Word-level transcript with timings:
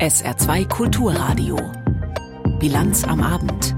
SR2 0.00 0.68
Kulturradio. 0.68 1.56
Bilanz 2.60 3.02
am 3.04 3.22
Abend. 3.22 3.74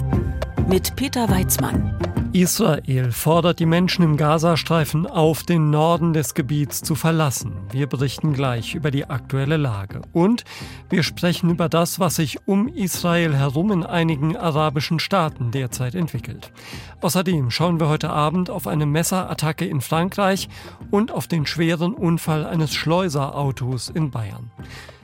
Mit 0.68 0.96
Peter 0.96 1.28
Weizmann. 1.28 2.07
Israel 2.32 3.10
fordert 3.10 3.58
die 3.58 3.66
Menschen 3.66 4.02
im 4.04 4.18
Gazastreifen 4.18 5.06
auf, 5.06 5.44
den 5.44 5.70
Norden 5.70 6.12
des 6.12 6.34
Gebiets 6.34 6.82
zu 6.82 6.94
verlassen. 6.94 7.52
Wir 7.70 7.86
berichten 7.86 8.34
gleich 8.34 8.74
über 8.74 8.90
die 8.90 9.08
aktuelle 9.08 9.56
Lage. 9.56 10.02
Und 10.12 10.44
wir 10.90 11.02
sprechen 11.02 11.48
über 11.48 11.70
das, 11.70 12.00
was 12.00 12.16
sich 12.16 12.46
um 12.46 12.68
Israel 12.68 13.34
herum 13.34 13.72
in 13.72 13.82
einigen 13.82 14.36
arabischen 14.36 15.00
Staaten 15.00 15.52
derzeit 15.52 15.94
entwickelt. 15.94 16.52
Außerdem 17.00 17.50
schauen 17.50 17.80
wir 17.80 17.88
heute 17.88 18.10
Abend 18.10 18.50
auf 18.50 18.66
eine 18.66 18.86
Messerattacke 18.86 19.64
in 19.64 19.80
Frankreich 19.80 20.48
und 20.90 21.10
auf 21.10 21.28
den 21.28 21.46
schweren 21.46 21.94
Unfall 21.94 22.44
eines 22.44 22.74
Schleuserautos 22.74 23.88
in 23.88 24.10
Bayern. 24.10 24.50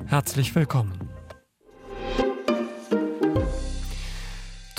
Herzlich 0.07 0.54
willkommen. 0.54 1.14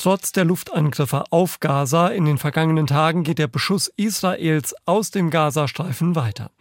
Trotz 0.05 0.31
der 0.31 0.45
Luftangriffe 0.45 1.23
auf 1.31 1.59
Gaza 1.59 2.09
in 2.09 2.25
den 2.25 2.37
vergangenen 2.37 2.85
Tagen 2.85 3.23
geht 3.23 3.39
der 3.39 3.47
Beschuss 3.47 3.87
Israels 3.97 4.75
aus 4.85 5.09
dem 5.09 5.31
Gazastreifen 5.31 6.15
weiter. 6.15 6.51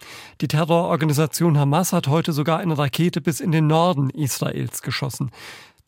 Die 0.40 0.48
Terrororganisation 0.48 1.58
Hamas 1.58 1.92
hat 1.92 2.08
heute 2.08 2.32
sogar 2.32 2.60
eine 2.60 2.78
Rakete 2.78 3.20
bis 3.20 3.40
in 3.40 3.52
den 3.52 3.66
Norden 3.66 4.08
Israels 4.08 4.80
geschossen. 4.80 5.30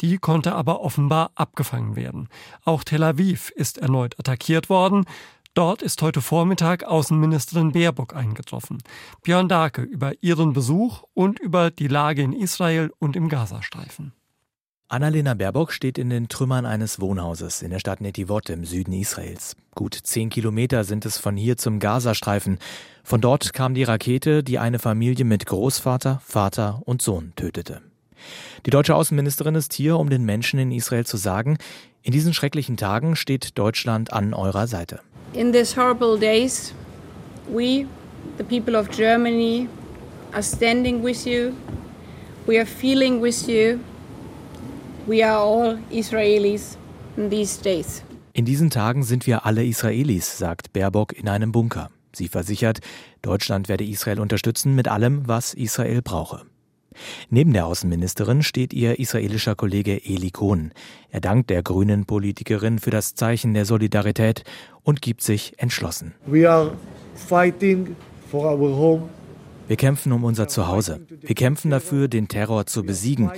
Die 0.02 0.19
konnte 0.19 0.55
aber 0.55 0.82
offenbar 0.82 1.30
abgefangen 1.34 1.96
werden. 1.96 2.29
Auch 2.66 2.84
Tel 2.84 3.02
Aviv 3.02 3.48
ist 3.57 3.79
erneut 3.79 4.20
attackiert 4.20 4.68
worden. 4.68 5.07
Dort 5.54 5.80
ist 5.80 6.02
heute 6.02 6.20
Vormittag 6.20 6.84
Außenministerin 6.84 7.73
Baerbock 7.73 8.15
eingetroffen. 8.15 8.82
Björn 9.23 9.48
Darke 9.48 9.80
über 9.80 10.12
ihren 10.20 10.52
Besuch 10.52 11.04
und 11.15 11.38
über 11.38 11.70
die 11.70 11.88
Lage 11.88 12.20
in 12.20 12.34
Israel 12.34 12.93
und 12.98 13.16
im 13.16 13.30
Gazastreifen. 13.30 14.12
Annalena 14.88 15.34
Baerbock 15.34 15.73
steht 15.73 15.98
in 15.98 16.10
den 16.10 16.29
Trümmern 16.29 16.65
eines 16.65 17.01
Wohnhauses 17.01 17.60
in 17.60 17.70
der 17.70 17.80
Stadt 17.80 18.01
Netivot 18.01 18.51
im 18.51 18.65
Süden 18.65 18.92
Israels. 18.92 19.56
Gut 19.74 19.98
zehn 20.01 20.30
Kilometer 20.30 20.84
sind 20.84 21.04
es 21.04 21.18
von 21.18 21.37
hier 21.37 21.56
zum 21.56 21.80
Gazastreifen. 21.80 22.60
Von 23.02 23.20
dort 23.20 23.52
kam 23.52 23.74
die 23.74 23.82
Rakete, 23.82 24.45
die 24.45 24.60
eine 24.60 24.79
Familie 24.79 25.24
mit 25.24 25.45
Großvater, 25.45 26.23
Vater 26.24 26.82
und 26.84 27.02
Sohn 27.02 27.32
tötete. 27.34 27.82
Die 28.64 28.70
deutsche 28.70 28.95
Außenministerin 28.95 29.57
ist 29.57 29.73
hier, 29.73 29.98
um 29.98 30.09
den 30.09 30.24
Menschen 30.24 30.60
in 30.60 30.70
Israel 30.70 31.04
zu 31.04 31.16
sagen, 31.16 31.59
in 32.02 32.12
diesen 32.12 32.32
schrecklichen 32.32 32.76
Tagen 32.76 33.16
steht 33.16 33.59
Deutschland 33.59 34.12
an 34.12 34.34
eurer 34.34 34.68
Seite. 34.68 35.01
In 35.32 35.52
these 35.52 35.76
horrible 35.76 36.16
days, 36.16 36.73
we, 37.52 37.87
the 38.38 38.45
people 38.45 38.79
of 38.79 38.88
Germany, 38.96 39.68
are 40.32 40.45
standing 40.45 41.02
with 41.02 41.26
you. 41.26 41.54
We 42.46 42.57
are 42.59 42.66
feeling 42.66 43.20
with 43.20 43.48
you. 43.48 43.80
We 45.07 45.24
are 45.24 45.38
all 45.38 45.79
Israelis 45.90 46.76
in 47.16 47.30
these 47.30 47.62
days. 47.62 48.02
In 48.32 48.45
diesen 48.45 48.71
Tagen 48.71 49.04
sind 49.04 49.29
wir 49.29 49.46
alle 49.46 49.65
Israelis, 49.65 50.37
sagt 50.37 50.73
Baerbock 50.73 51.13
in 51.13 51.29
einem 51.29 51.52
Bunker. 51.52 51.90
Sie 52.13 52.26
versichert, 52.26 52.80
Deutschland 53.23 53.68
werde 53.68 53.85
Israel 53.85 54.18
unterstützen 54.18 54.74
mit 54.74 54.88
allem, 54.88 55.29
was 55.29 55.54
Israel 55.54 56.02
brauche. 56.02 56.43
Neben 57.30 57.52
der 57.52 57.66
Außenministerin 57.66 58.43
steht 58.43 58.73
ihr 58.73 58.98
israelischer 58.98 59.54
Kollege 59.54 60.04
Eli 60.04 60.32
Kohn. 60.32 60.73
Er 61.10 61.20
dankt 61.20 61.51
der 61.51 61.63
grünen 61.63 62.07
Politikerin 62.07 62.80
für 62.80 62.91
das 62.91 63.15
Zeichen 63.15 63.54
der 63.54 63.65
Solidarität 63.65 64.43
und 64.82 65.03
gibt 65.03 65.22
sich 65.22 65.53
entschlossen. 65.59 66.15
We 66.26 66.50
are 66.50 66.72
fighting 67.15 67.94
for 68.28 68.44
our 68.44 68.76
home. 68.76 69.03
Wir 69.69 69.76
kämpfen 69.76 70.12
um 70.12 70.22
unser 70.25 70.47
Zuhause. 70.47 71.00
Wir 71.20 71.34
kämpfen 71.34 71.70
dafür, 71.70 72.06
den 72.06 72.28
Terror 72.28 72.66
zu 72.66 72.84
besiegen. 72.84 73.31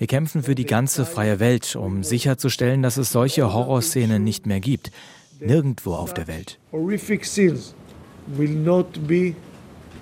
Wir 0.00 0.06
kämpfen 0.06 0.42
für 0.42 0.54
die 0.54 0.64
ganze 0.64 1.04
freie 1.04 1.40
Welt, 1.40 1.76
um 1.76 2.02
sicherzustellen, 2.02 2.80
dass 2.80 2.96
es 2.96 3.12
solche 3.12 3.52
Horrorszenen 3.52 4.24
nicht 4.24 4.46
mehr 4.46 4.58
gibt. 4.58 4.90
Nirgendwo 5.40 5.92
auf 5.92 6.14
der 6.14 6.26
Welt. 6.26 6.58
Horrific 6.72 7.22
scenes 7.22 7.74
will 8.26 8.48
not 8.48 8.86
be 9.06 9.34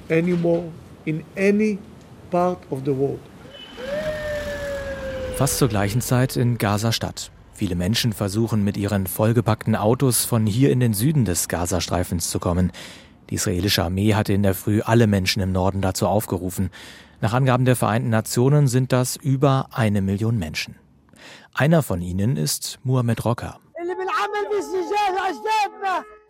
anymore 0.08 0.62
in 1.04 1.24
any 1.36 1.78
part 2.30 2.58
of 2.70 2.82
the 2.84 2.96
world. 2.96 3.18
Fast 5.34 5.58
zur 5.58 5.66
gleichen 5.66 6.00
Zeit 6.00 6.36
in 6.36 6.58
Gaza-Stadt. 6.58 7.32
Viele 7.52 7.74
Menschen 7.74 8.12
versuchen 8.12 8.62
mit 8.62 8.76
ihren 8.76 9.08
vollgepackten 9.08 9.74
Autos 9.74 10.24
von 10.24 10.46
hier 10.46 10.70
in 10.70 10.78
den 10.78 10.94
Süden 10.94 11.24
des 11.24 11.48
Gazastreifens 11.48 12.30
zu 12.30 12.38
kommen. 12.38 12.70
Die 13.30 13.34
israelische 13.34 13.82
Armee 13.82 14.14
hatte 14.14 14.32
in 14.32 14.44
der 14.44 14.54
Früh 14.54 14.80
alle 14.80 15.08
Menschen 15.08 15.42
im 15.42 15.50
Norden 15.50 15.80
dazu 15.80 16.06
aufgerufen. 16.06 16.70
Nach 17.20 17.32
Angaben 17.32 17.64
der 17.64 17.74
Vereinten 17.74 18.10
Nationen 18.10 18.68
sind 18.68 18.92
das 18.92 19.16
über 19.16 19.68
eine 19.72 20.02
Million 20.02 20.38
Menschen. 20.38 20.76
Einer 21.52 21.82
von 21.82 22.00
ihnen 22.00 22.36
ist 22.36 22.78
Muhammad 22.84 23.24
Rocker. 23.24 23.58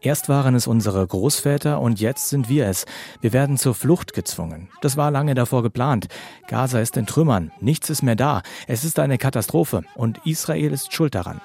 Erst 0.00 0.28
waren 0.28 0.54
es 0.54 0.66
unsere 0.66 1.06
Großväter 1.06 1.80
und 1.80 2.00
jetzt 2.00 2.30
sind 2.30 2.48
wir 2.48 2.66
es. 2.68 2.86
Wir 3.20 3.32
werden 3.32 3.58
zur 3.58 3.74
Flucht 3.74 4.14
gezwungen. 4.14 4.70
Das 4.80 4.96
war 4.96 5.10
lange 5.10 5.34
davor 5.34 5.62
geplant. 5.62 6.08
Gaza 6.46 6.80
ist 6.80 6.96
in 6.96 7.06
Trümmern. 7.06 7.52
Nichts 7.60 7.90
ist 7.90 8.02
mehr 8.02 8.16
da. 8.16 8.42
Es 8.66 8.84
ist 8.84 8.98
eine 8.98 9.18
Katastrophe 9.18 9.82
und 9.94 10.24
Israel 10.24 10.72
ist 10.72 10.94
schuld 10.94 11.14
daran. 11.14 11.40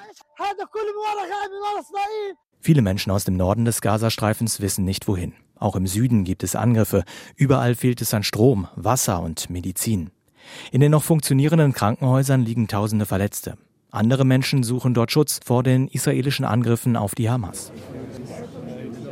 Viele 2.61 2.81
Menschen 2.81 3.11
aus 3.11 3.25
dem 3.25 3.35
Norden 3.35 3.65
des 3.65 3.81
Gazastreifens 3.81 4.61
wissen 4.61 4.85
nicht 4.85 5.07
wohin. 5.07 5.33
Auch 5.55 5.75
im 5.75 5.87
Süden 5.87 6.23
gibt 6.23 6.43
es 6.43 6.55
Angriffe. 6.55 7.03
Überall 7.35 7.75
fehlt 7.75 8.01
es 8.01 8.13
an 8.13 8.23
Strom, 8.23 8.67
Wasser 8.75 9.21
und 9.21 9.49
Medizin. 9.49 10.11
In 10.71 10.81
den 10.81 10.91
noch 10.91 11.03
funktionierenden 11.03 11.73
Krankenhäusern 11.73 12.41
liegen 12.41 12.67
tausende 12.67 13.05
Verletzte. 13.05 13.57
Andere 13.91 14.25
Menschen 14.25 14.63
suchen 14.63 14.93
dort 14.93 15.11
Schutz 15.11 15.39
vor 15.45 15.63
den 15.63 15.87
israelischen 15.87 16.45
Angriffen 16.45 16.95
auf 16.95 17.15
die 17.15 17.29
Hamas. 17.29 17.71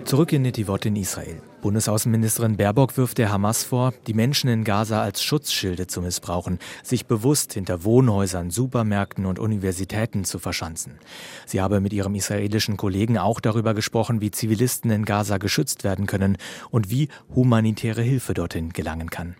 Zurück 0.05 0.33
in 0.33 0.41
Netivot 0.41 0.85
in 0.85 0.95
Israel. 0.95 1.41
Bundesaußenministerin 1.61 2.57
Baerbock 2.57 2.97
wirft 2.97 3.19
der 3.19 3.31
Hamas 3.31 3.63
vor, 3.63 3.93
die 4.07 4.15
Menschen 4.15 4.49
in 4.49 4.63
Gaza 4.63 5.01
als 5.01 5.21
Schutzschilde 5.21 5.85
zu 5.85 6.01
missbrauchen, 6.01 6.57
sich 6.83 7.05
bewusst 7.05 7.53
hinter 7.53 7.83
Wohnhäusern, 7.83 8.49
Supermärkten 8.49 9.25
und 9.27 9.37
Universitäten 9.37 10.25
zu 10.25 10.39
verschanzen. 10.39 10.99
Sie 11.45 11.61
habe 11.61 11.79
mit 11.79 11.93
ihrem 11.93 12.15
israelischen 12.15 12.77
Kollegen 12.77 13.17
auch 13.17 13.39
darüber 13.39 13.73
gesprochen, 13.73 14.21
wie 14.21 14.31
Zivilisten 14.31 14.89
in 14.89 15.05
Gaza 15.05 15.37
geschützt 15.37 15.83
werden 15.83 16.07
können 16.07 16.37
und 16.71 16.89
wie 16.89 17.09
humanitäre 17.35 18.01
Hilfe 18.01 18.33
dorthin 18.33 18.73
gelangen 18.73 19.11
kann. 19.11 19.35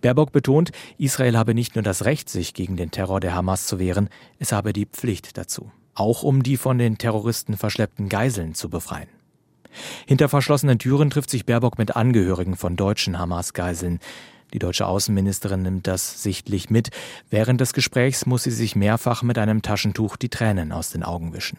Baerbock 0.00 0.32
betont, 0.32 0.72
Israel 0.98 1.38
habe 1.38 1.54
nicht 1.54 1.76
nur 1.76 1.82
das 1.82 2.04
Recht, 2.04 2.28
sich 2.28 2.54
gegen 2.54 2.76
den 2.76 2.90
Terror 2.90 3.20
der 3.20 3.34
Hamas 3.34 3.66
zu 3.66 3.78
wehren, 3.78 4.08
es 4.38 4.52
habe 4.52 4.72
die 4.72 4.86
Pflicht 4.86 5.38
dazu. 5.38 5.70
Auch 5.94 6.22
um 6.22 6.42
die 6.42 6.56
von 6.56 6.78
den 6.78 6.98
Terroristen 6.98 7.56
verschleppten 7.56 8.08
Geiseln 8.08 8.54
zu 8.54 8.68
befreien. 8.68 9.08
Hinter 10.06 10.28
verschlossenen 10.28 10.78
Türen 10.78 11.10
trifft 11.10 11.30
sich 11.30 11.46
Baerbock 11.46 11.78
mit 11.78 11.96
Angehörigen 11.96 12.56
von 12.56 12.76
deutschen 12.76 13.18
Hamas-Geiseln. 13.18 13.98
Die 14.52 14.58
deutsche 14.58 14.86
Außenministerin 14.86 15.62
nimmt 15.62 15.86
das 15.86 16.22
sichtlich 16.22 16.68
mit. 16.68 16.90
Während 17.30 17.60
des 17.60 17.72
Gesprächs 17.72 18.26
muss 18.26 18.42
sie 18.42 18.50
sich 18.50 18.76
mehrfach 18.76 19.22
mit 19.22 19.38
einem 19.38 19.62
Taschentuch 19.62 20.16
die 20.16 20.28
Tränen 20.28 20.72
aus 20.72 20.90
den 20.90 21.02
Augen 21.02 21.32
wischen. 21.32 21.58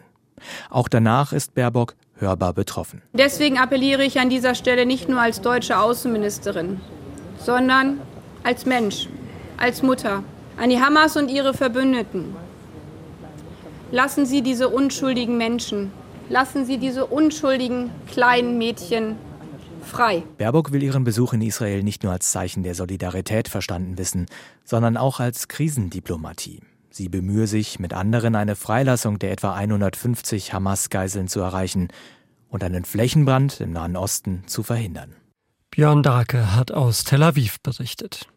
Auch 0.70 0.88
danach 0.88 1.34
ist 1.34 1.56
Baerbock 1.56 1.96
hörbar 2.18 2.54
betroffen. 2.54 3.02
Deswegen 3.14 3.58
appelliere 3.58 4.04
ich 4.04 4.20
an 4.20 4.30
dieser 4.30 4.56
Stelle 4.56 4.86
nicht 4.86 5.10
nur 5.10 5.20
als 5.20 5.42
deutsche 5.42 5.80
Außenministerin, 5.80 6.82
sondern 7.40 8.00
als 8.44 8.66
Mensch, 8.66 9.08
als 9.58 9.82
Mutter, 9.82 10.24
an 10.58 10.70
die 10.70 10.80
Hamas 10.80 11.18
und 11.18 11.30
ihre 11.30 11.54
Verbündeten. 11.54 12.36
Lassen 13.92 14.26
Sie 14.26 14.42
diese 14.42 14.70
unschuldigen 14.70 15.38
Menschen 15.38 15.92
Lassen 16.30 16.66
Sie 16.66 16.78
diese 16.78 17.06
unschuldigen 17.06 17.90
kleinen 18.08 18.58
Mädchen 18.58 19.16
frei. 19.84 20.24
Baerbock 20.38 20.72
will 20.72 20.82
ihren 20.82 21.04
Besuch 21.04 21.34
in 21.34 21.42
Israel 21.42 21.84
nicht 21.84 22.04
nur 22.04 22.12
als 22.12 22.32
Zeichen 22.32 22.64
der 22.64 22.76
Solidarität 22.76 23.48
verstanden 23.48 23.98
wissen, 23.98 24.28
sondern 24.64 24.98
auch 24.98 25.20
als 25.20 25.48
Krisendiplomatie. 25.48 26.62
Sie 26.90 27.10
bemühe 27.10 27.48
sich, 27.48 27.80
mit 27.80 27.94
anderen 27.94 28.36
eine 28.36 28.56
Freilassung 28.56 29.20
der 29.20 29.32
etwa 29.32 29.54
150 29.54 30.54
Hamas-Geiseln 30.54 31.28
zu 31.28 31.40
erreichen 31.40 31.90
und 32.50 32.64
einen 32.64 32.86
Flächenbrand 32.86 33.60
im 33.62 33.74
Nahen 33.74 33.98
Osten 33.98 34.44
zu 34.46 34.64
verhindern. 34.64 35.16
Björn 35.72 36.04
Darke 36.04 36.56
hat 36.56 36.72
aus 36.72 37.04
Tel 37.04 37.24
Aviv 37.24 37.60
berichtet. 37.62 38.28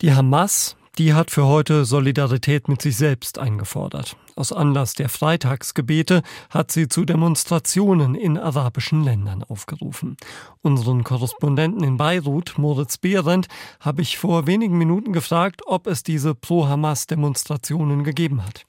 Die 0.00 0.14
Hamas 0.14 0.76
die 1.00 1.14
hat 1.14 1.30
für 1.30 1.46
heute 1.46 1.86
Solidarität 1.86 2.68
mit 2.68 2.82
sich 2.82 2.94
selbst 2.94 3.38
eingefordert. 3.38 4.18
Aus 4.36 4.52
Anlass 4.52 4.92
der 4.92 5.08
Freitagsgebete 5.08 6.20
hat 6.50 6.70
sie 6.70 6.88
zu 6.88 7.06
Demonstrationen 7.06 8.14
in 8.14 8.36
arabischen 8.36 9.02
Ländern 9.02 9.42
aufgerufen. 9.42 10.18
Unseren 10.60 11.02
Korrespondenten 11.02 11.82
in 11.84 11.96
Beirut, 11.96 12.58
Moritz 12.58 12.98
Behrendt, 12.98 13.48
habe 13.80 14.02
ich 14.02 14.18
vor 14.18 14.46
wenigen 14.46 14.76
Minuten 14.76 15.14
gefragt, 15.14 15.62
ob 15.64 15.86
es 15.86 16.02
diese 16.02 16.34
Pro-Hamas-Demonstrationen 16.34 18.04
gegeben 18.04 18.44
hat. 18.44 18.66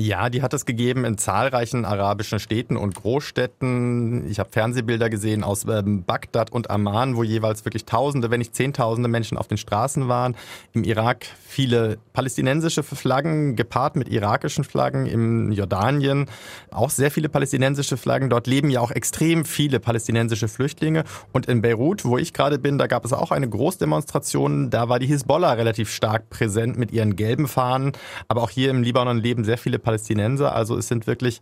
Ja, 0.00 0.30
die 0.30 0.42
hat 0.42 0.54
es 0.54 0.64
gegeben 0.64 1.04
in 1.04 1.18
zahlreichen 1.18 1.84
arabischen 1.84 2.38
Städten 2.38 2.76
und 2.76 2.94
Großstädten. 2.94 4.30
Ich 4.30 4.38
habe 4.38 4.48
Fernsehbilder 4.48 5.10
gesehen 5.10 5.42
aus 5.42 5.66
ähm, 5.68 6.04
Bagdad 6.04 6.52
und 6.52 6.70
Amman, 6.70 7.16
wo 7.16 7.24
jeweils 7.24 7.64
wirklich 7.64 7.84
Tausende, 7.84 8.30
wenn 8.30 8.38
nicht 8.38 8.54
Zehntausende 8.54 9.08
Menschen 9.08 9.36
auf 9.36 9.48
den 9.48 9.58
Straßen 9.58 10.06
waren. 10.06 10.36
Im 10.72 10.84
Irak 10.84 11.26
viele 11.44 11.98
palästinensische 12.12 12.84
Flaggen 12.84 13.56
gepaart 13.56 13.96
mit 13.96 14.08
irakischen 14.08 14.62
Flaggen. 14.62 15.06
Im 15.06 15.50
Jordanien 15.50 16.26
auch 16.70 16.90
sehr 16.90 17.10
viele 17.10 17.28
palästinensische 17.28 17.96
Flaggen. 17.96 18.30
Dort 18.30 18.46
leben 18.46 18.70
ja 18.70 18.80
auch 18.80 18.92
extrem 18.92 19.44
viele 19.44 19.80
palästinensische 19.80 20.46
Flüchtlinge. 20.46 21.02
Und 21.32 21.46
in 21.46 21.60
Beirut, 21.60 22.04
wo 22.04 22.18
ich 22.18 22.32
gerade 22.32 22.60
bin, 22.60 22.78
da 22.78 22.86
gab 22.86 23.04
es 23.04 23.12
auch 23.12 23.32
eine 23.32 23.48
Großdemonstration. 23.48 24.70
Da 24.70 24.88
war 24.88 25.00
die 25.00 25.08
Hisbollah 25.08 25.54
relativ 25.54 25.90
stark 25.90 26.30
präsent 26.30 26.78
mit 26.78 26.92
ihren 26.92 27.16
gelben 27.16 27.48
Fahnen. 27.48 27.90
Aber 28.28 28.44
auch 28.44 28.50
hier 28.50 28.70
im 28.70 28.84
Libanon 28.84 29.18
leben 29.18 29.42
sehr 29.42 29.58
viele 29.58 29.80
Palästinenser. 29.88 30.54
Also 30.54 30.76
es 30.76 30.86
sind 30.86 31.06
wirklich 31.06 31.40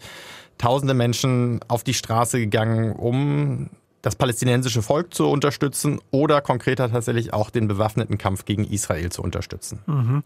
tausende 0.56 0.94
Menschen 0.94 1.58
auf 1.66 1.82
die 1.82 1.94
Straße 1.94 2.38
gegangen, 2.38 2.93
um 2.93 3.70
das 4.02 4.14
palästinensische 4.14 4.82
Volk 4.82 5.12
zu 5.12 5.26
unterstützen 5.26 5.98
oder 6.12 6.40
konkreter 6.40 6.88
tatsächlich 6.88 7.32
auch 7.32 7.50
den 7.50 7.66
bewaffneten 7.66 8.19
Kampf 8.19 8.44
gegen 8.44 8.64
Israel 8.64 9.10
zu 9.10 9.20
unterstützen. 9.20 9.81
Mhm. 9.87 10.22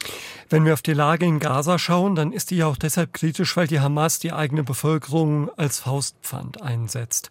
Wenn 0.50 0.66
wir 0.66 0.74
auf 0.74 0.82
die 0.82 0.92
Lage 0.92 1.24
in 1.24 1.38
Gaza 1.38 1.78
schauen, 1.78 2.14
dann 2.14 2.30
ist 2.30 2.50
die 2.50 2.58
ja 2.58 2.66
auch 2.66 2.76
deshalb 2.76 3.14
kritisch, 3.14 3.56
weil 3.56 3.68
die 3.68 3.80
Hamas 3.80 4.18
die 4.18 4.34
eigene 4.34 4.64
Bevölkerung 4.64 5.50
als 5.56 5.78
Faustpfand 5.78 6.60
einsetzt. 6.60 7.30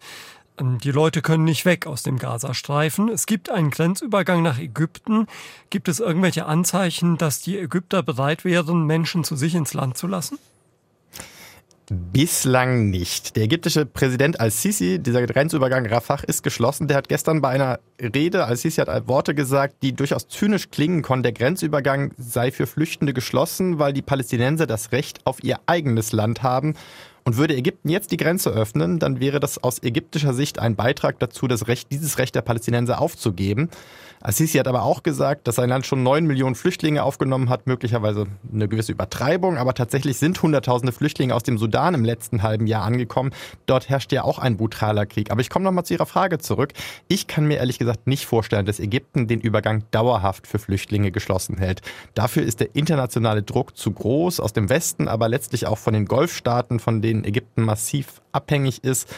Ähm, 0.58 0.78
die 0.78 0.90
Leute 0.90 1.22
können 1.22 1.44
nicht 1.44 1.64
weg 1.66 1.86
aus 1.86 2.02
dem 2.02 2.18
Gazastreifen. 2.18 3.08
Es 3.10 3.26
gibt 3.26 3.48
einen 3.48 3.70
Grenzübergang 3.70 4.42
nach 4.42 4.58
Ägypten. 4.58 5.28
Gibt 5.70 5.86
es 5.86 6.00
irgendwelche 6.00 6.46
Anzeichen, 6.46 7.16
dass 7.16 7.40
die 7.40 7.58
Ägypter 7.58 8.02
bereit 8.02 8.44
wären, 8.44 8.86
Menschen 8.86 9.22
zu 9.22 9.36
sich 9.36 9.54
ins 9.54 9.72
Land 9.72 9.96
zu 9.96 10.08
lassen? 10.08 10.36
Bislang 11.92 12.88
nicht. 12.88 13.34
Der 13.34 13.42
ägyptische 13.42 13.84
Präsident 13.84 14.38
al-Sisi, 14.38 15.00
dieser 15.00 15.26
Grenzübergang 15.26 15.86
Rafah 15.86 16.20
ist 16.24 16.44
geschlossen. 16.44 16.86
Der 16.86 16.96
hat 16.96 17.08
gestern 17.08 17.40
bei 17.40 17.48
einer 17.48 17.80
Rede, 18.00 18.44
al-Sisi 18.44 18.80
hat 18.80 19.08
Worte 19.08 19.34
gesagt, 19.34 19.82
die 19.82 19.92
durchaus 19.92 20.28
zynisch 20.28 20.70
klingen 20.70 21.02
konnten. 21.02 21.24
Der 21.24 21.32
Grenzübergang 21.32 22.12
sei 22.16 22.52
für 22.52 22.68
Flüchtende 22.68 23.12
geschlossen, 23.12 23.80
weil 23.80 23.92
die 23.92 24.02
Palästinenser 24.02 24.68
das 24.68 24.92
Recht 24.92 25.26
auf 25.26 25.42
ihr 25.42 25.58
eigenes 25.66 26.12
Land 26.12 26.44
haben. 26.44 26.74
Und 27.30 27.36
würde 27.36 27.54
Ägypten 27.54 27.88
jetzt 27.90 28.10
die 28.10 28.16
Grenze 28.16 28.50
öffnen, 28.50 28.98
dann 28.98 29.20
wäre 29.20 29.38
das 29.38 29.62
aus 29.62 29.80
ägyptischer 29.84 30.34
Sicht 30.34 30.58
ein 30.58 30.74
Beitrag 30.74 31.20
dazu, 31.20 31.46
das 31.46 31.68
Recht, 31.68 31.92
dieses 31.92 32.18
Recht 32.18 32.34
der 32.34 32.42
Palästinenser 32.42 33.00
aufzugeben. 33.00 33.70
Assisi 34.22 34.58
hat 34.58 34.68
aber 34.68 34.82
auch 34.82 35.02
gesagt, 35.02 35.48
dass 35.48 35.54
sein 35.54 35.70
Land 35.70 35.86
schon 35.86 36.02
neun 36.02 36.26
Millionen 36.26 36.54
Flüchtlinge 36.54 37.02
aufgenommen 37.02 37.48
hat, 37.48 37.66
möglicherweise 37.66 38.26
eine 38.52 38.68
gewisse 38.68 38.92
Übertreibung, 38.92 39.56
aber 39.56 39.72
tatsächlich 39.72 40.18
sind 40.18 40.42
Hunderttausende 40.42 40.92
Flüchtlinge 40.92 41.34
aus 41.34 41.42
dem 41.42 41.56
Sudan 41.56 41.94
im 41.94 42.04
letzten 42.04 42.42
halben 42.42 42.66
Jahr 42.66 42.84
angekommen. 42.84 43.30
Dort 43.64 43.88
herrscht 43.88 44.12
ja 44.12 44.24
auch 44.24 44.38
ein 44.38 44.58
brutaler 44.58 45.06
Krieg. 45.06 45.30
Aber 45.30 45.40
ich 45.40 45.48
komme 45.48 45.64
nochmal 45.64 45.84
zu 45.86 45.94
Ihrer 45.94 46.04
Frage 46.04 46.36
zurück. 46.36 46.74
Ich 47.08 47.28
kann 47.28 47.46
mir 47.46 47.56
ehrlich 47.56 47.78
gesagt 47.78 48.06
nicht 48.06 48.26
vorstellen, 48.26 48.66
dass 48.66 48.78
Ägypten 48.78 49.26
den 49.26 49.40
Übergang 49.40 49.84
dauerhaft 49.90 50.46
für 50.46 50.58
Flüchtlinge 50.58 51.12
geschlossen 51.12 51.56
hält. 51.56 51.80
Dafür 52.12 52.42
ist 52.42 52.60
der 52.60 52.74
internationale 52.74 53.42
Druck 53.42 53.74
zu 53.74 53.90
groß 53.90 54.40
aus 54.40 54.52
dem 54.52 54.68
Westen, 54.68 55.08
aber 55.08 55.30
letztlich 55.30 55.66
auch 55.66 55.78
von 55.78 55.94
den 55.94 56.04
Golfstaaten, 56.04 56.78
von 56.78 57.00
denen 57.00 57.19
Ägypten 57.24 57.62
massiv 57.62 58.20
abhängig 58.32 58.84
ist. 58.84 59.08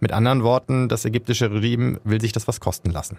Mit 0.00 0.12
anderen 0.12 0.42
Worten, 0.42 0.88
das 0.88 1.04
ägyptische 1.04 1.50
Regime 1.50 2.00
will 2.04 2.20
sich 2.20 2.32
das 2.32 2.48
was 2.48 2.60
kosten 2.60 2.90
lassen. 2.90 3.18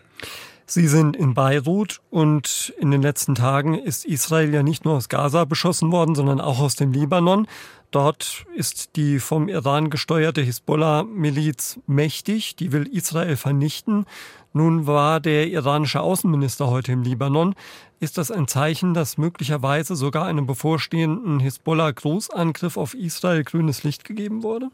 Sie 0.66 0.88
sind 0.88 1.16
in 1.16 1.34
Beirut 1.34 2.00
und 2.10 2.74
in 2.80 2.92
den 2.92 3.02
letzten 3.02 3.36
Tagen 3.36 3.78
ist 3.78 4.06
Israel 4.06 4.54
ja 4.54 4.64
nicht 4.64 4.86
nur 4.86 4.96
aus 4.96 5.10
Gaza 5.10 5.46
beschossen 5.46 5.92
worden, 5.92 6.16
sondern 6.16 6.40
auch 6.40 6.60
aus 6.60 6.76
dem 6.76 6.94
Libanon. 6.94 7.48
Dort 7.92 8.46
ist 8.56 8.96
die 8.96 9.20
vom 9.20 9.50
Iran 9.50 9.90
gesteuerte 9.90 10.42
Hisbollah-Miliz 10.42 11.80
mächtig, 11.86 12.56
die 12.56 12.72
will 12.72 12.88
Israel 12.88 13.36
vernichten. 13.36 14.06
Nun 14.52 14.88
war 14.88 15.20
der 15.20 15.48
iranische 15.48 16.02
Außenminister 16.02 16.68
heute 16.68 16.92
im 16.92 17.04
Libanon. 17.04 17.54
Ist 18.00 18.18
das 18.18 18.32
ein 18.32 18.48
Zeichen, 18.48 18.94
dass 18.94 19.18
möglicherweise 19.18 19.96
sogar 19.96 20.26
einem 20.26 20.48
bevorstehenden 20.48 21.40
Hisbollah-Großangriff 21.40 22.78
auf 22.78 22.94
Israel 22.96 23.44
grünes 23.44 23.84
Licht 23.84 24.06
gegeben 24.06 24.44
wurde? 24.44 24.70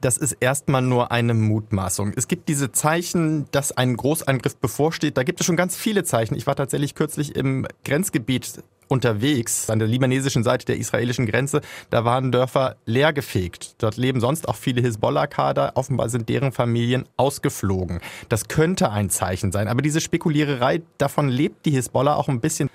Das 0.00 0.16
ist 0.16 0.32
erstmal 0.40 0.82
nur 0.82 1.12
eine 1.12 1.34
Mutmaßung. 1.34 2.12
Es 2.16 2.28
gibt 2.28 2.48
diese 2.48 2.72
Zeichen, 2.72 3.46
dass 3.50 3.72
ein 3.72 3.96
Großangriff 3.96 4.56
bevorsteht. 4.56 5.16
Da 5.16 5.22
gibt 5.22 5.40
es 5.40 5.46
schon 5.46 5.56
ganz 5.56 5.76
viele 5.76 6.04
Zeichen. 6.04 6.34
Ich 6.34 6.46
war 6.46 6.56
tatsächlich 6.56 6.94
kürzlich 6.94 7.36
im 7.36 7.66
Grenzgebiet 7.84 8.62
unterwegs, 8.88 9.70
an 9.70 9.78
der 9.78 9.86
libanesischen 9.86 10.42
Seite 10.42 10.66
der 10.66 10.76
israelischen 10.76 11.26
Grenze. 11.26 11.60
Da 11.90 12.04
waren 12.04 12.32
Dörfer 12.32 12.76
leergefegt. 12.86 13.76
Dort 13.78 13.96
leben 13.96 14.20
sonst 14.20 14.48
auch 14.48 14.56
viele 14.56 14.80
Hisbollah-Kader. 14.80 15.72
Offenbar 15.76 16.08
sind 16.08 16.28
deren 16.28 16.50
Familien 16.50 17.04
ausgeflogen. 17.16 18.00
Das 18.28 18.48
könnte 18.48 18.90
ein 18.90 19.10
Zeichen 19.10 19.52
sein. 19.52 19.68
Aber 19.68 19.82
diese 19.82 20.00
Spekuliererei, 20.00 20.82
davon 20.98 21.28
lebt 21.28 21.66
die 21.66 21.70
Hisbollah 21.70 22.16
auch 22.16 22.28
ein 22.28 22.40
bisschen 22.40 22.68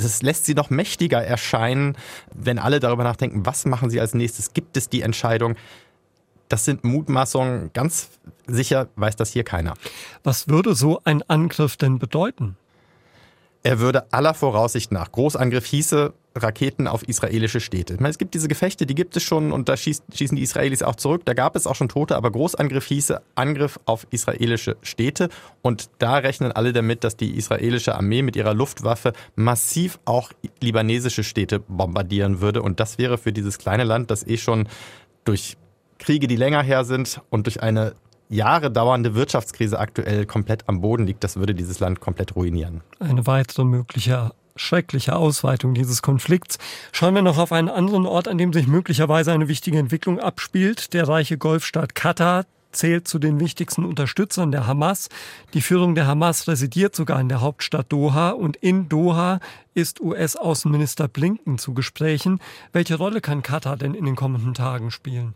das 0.00 0.22
lässt 0.22 0.44
sie 0.44 0.54
noch 0.54 0.70
mächtiger 0.70 1.20
erscheinen, 1.20 1.96
wenn 2.32 2.60
alle 2.60 2.78
darüber 2.78 3.02
nachdenken, 3.02 3.44
was 3.44 3.64
machen 3.64 3.90
sie 3.90 4.00
als 4.00 4.14
nächstes? 4.14 4.52
Gibt 4.52 4.76
es 4.76 4.88
die 4.88 5.02
Entscheidung? 5.02 5.56
Das 6.48 6.64
sind 6.64 6.84
Mutmaßungen. 6.84 7.70
Ganz 7.72 8.10
sicher 8.46 8.88
weiß 8.96 9.16
das 9.16 9.30
hier 9.32 9.44
keiner. 9.44 9.74
Was 10.24 10.48
würde 10.48 10.74
so 10.74 11.00
ein 11.04 11.22
Angriff 11.28 11.76
denn 11.76 11.98
bedeuten? 11.98 12.56
Er 13.62 13.80
würde 13.80 14.12
aller 14.12 14.34
Voraussicht 14.34 14.92
nach, 14.92 15.10
Großangriff 15.10 15.66
hieße 15.66 16.14
Raketen 16.36 16.86
auf 16.86 17.02
israelische 17.08 17.60
Städte. 17.60 17.94
Ich 17.94 18.00
meine, 18.00 18.10
es 18.10 18.18
gibt 18.18 18.34
diese 18.34 18.46
Gefechte, 18.46 18.86
die 18.86 18.94
gibt 18.94 19.16
es 19.16 19.24
schon 19.24 19.50
und 19.50 19.68
da 19.68 19.76
schießen 19.76 20.06
die 20.36 20.42
Israelis 20.42 20.82
auch 20.82 20.94
zurück. 20.94 21.22
Da 21.24 21.34
gab 21.34 21.56
es 21.56 21.66
auch 21.66 21.74
schon 21.74 21.88
Tote, 21.88 22.16
aber 22.16 22.30
Großangriff 22.30 22.86
hieße 22.86 23.20
Angriff 23.34 23.80
auf 23.84 24.06
israelische 24.10 24.76
Städte. 24.82 25.28
Und 25.62 25.90
da 25.98 26.16
rechnen 26.18 26.52
alle 26.52 26.72
damit, 26.72 27.02
dass 27.02 27.16
die 27.16 27.36
israelische 27.36 27.96
Armee 27.96 28.22
mit 28.22 28.36
ihrer 28.36 28.54
Luftwaffe 28.54 29.12
massiv 29.34 29.98
auch 30.04 30.32
libanesische 30.60 31.24
Städte 31.24 31.58
bombardieren 31.58 32.40
würde. 32.40 32.62
Und 32.62 32.78
das 32.78 32.98
wäre 32.98 33.18
für 33.18 33.32
dieses 33.32 33.58
kleine 33.58 33.84
Land, 33.84 34.10
das 34.10 34.26
eh 34.26 34.36
schon 34.36 34.68
durch 35.24 35.56
Kriege, 35.98 36.26
die 36.26 36.36
länger 36.36 36.62
her 36.62 36.84
sind 36.84 37.20
und 37.30 37.46
durch 37.46 37.62
eine 37.62 37.94
Jahre 38.28 38.70
dauernde 38.70 39.14
Wirtschaftskrise 39.14 39.78
aktuell 39.78 40.26
komplett 40.26 40.68
am 40.68 40.80
Boden 40.80 41.06
liegt, 41.06 41.24
das 41.24 41.36
würde 41.36 41.54
dieses 41.54 41.80
Land 41.80 42.00
komplett 42.00 42.36
ruinieren. 42.36 42.82
Eine 43.00 43.26
weitere 43.26 43.64
mögliche 43.64 44.32
schreckliche 44.56 45.16
Ausweitung 45.16 45.74
dieses 45.74 46.02
Konflikts. 46.02 46.58
Schauen 46.92 47.14
wir 47.14 47.22
noch 47.22 47.38
auf 47.38 47.52
einen 47.52 47.68
anderen 47.68 48.06
Ort, 48.06 48.28
an 48.28 48.38
dem 48.38 48.52
sich 48.52 48.66
möglicherweise 48.66 49.32
eine 49.32 49.48
wichtige 49.48 49.78
Entwicklung 49.78 50.18
abspielt. 50.18 50.92
Der 50.92 51.08
reiche 51.08 51.38
Golfstaat 51.38 51.94
Katar 51.94 52.44
zählt 52.72 53.08
zu 53.08 53.18
den 53.18 53.40
wichtigsten 53.40 53.84
Unterstützern 53.84 54.52
der 54.52 54.66
Hamas. 54.66 55.08
Die 55.54 55.60
Führung 55.60 55.94
der 55.94 56.06
Hamas 56.06 56.48
residiert 56.48 56.94
sogar 56.94 57.20
in 57.20 57.28
der 57.28 57.40
Hauptstadt 57.40 57.90
Doha 57.90 58.30
und 58.30 58.56
in 58.56 58.88
Doha 58.88 59.40
ist 59.74 60.00
US-Außenminister 60.00 61.08
Blinken 61.08 61.58
zu 61.58 61.72
Gesprächen. 61.72 62.40
Welche 62.72 62.96
Rolle 62.96 63.20
kann 63.20 63.42
Katar 63.42 63.76
denn 63.76 63.94
in 63.94 64.04
den 64.04 64.16
kommenden 64.16 64.54
Tagen 64.54 64.90
spielen? 64.90 65.34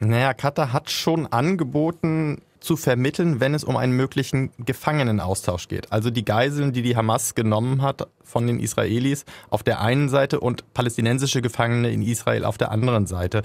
Naja, 0.00 0.32
Katar 0.32 0.72
hat 0.72 0.90
schon 0.90 1.26
angeboten, 1.26 2.40
zu 2.60 2.76
vermitteln, 2.76 3.40
wenn 3.40 3.54
es 3.54 3.64
um 3.64 3.76
einen 3.76 3.94
möglichen 3.94 4.50
Gefangenenaustausch 4.58 5.68
geht. 5.68 5.90
Also 5.92 6.10
die 6.10 6.24
Geiseln, 6.24 6.72
die 6.72 6.82
die 6.82 6.96
Hamas 6.96 7.34
genommen 7.34 7.82
hat 7.82 8.08
von 8.22 8.46
den 8.46 8.60
Israelis 8.60 9.24
auf 9.48 9.62
der 9.62 9.80
einen 9.80 10.08
Seite 10.08 10.40
und 10.40 10.72
palästinensische 10.74 11.42
Gefangene 11.42 11.90
in 11.90 12.02
Israel 12.02 12.44
auf 12.44 12.58
der 12.58 12.70
anderen 12.70 13.06
Seite. 13.06 13.42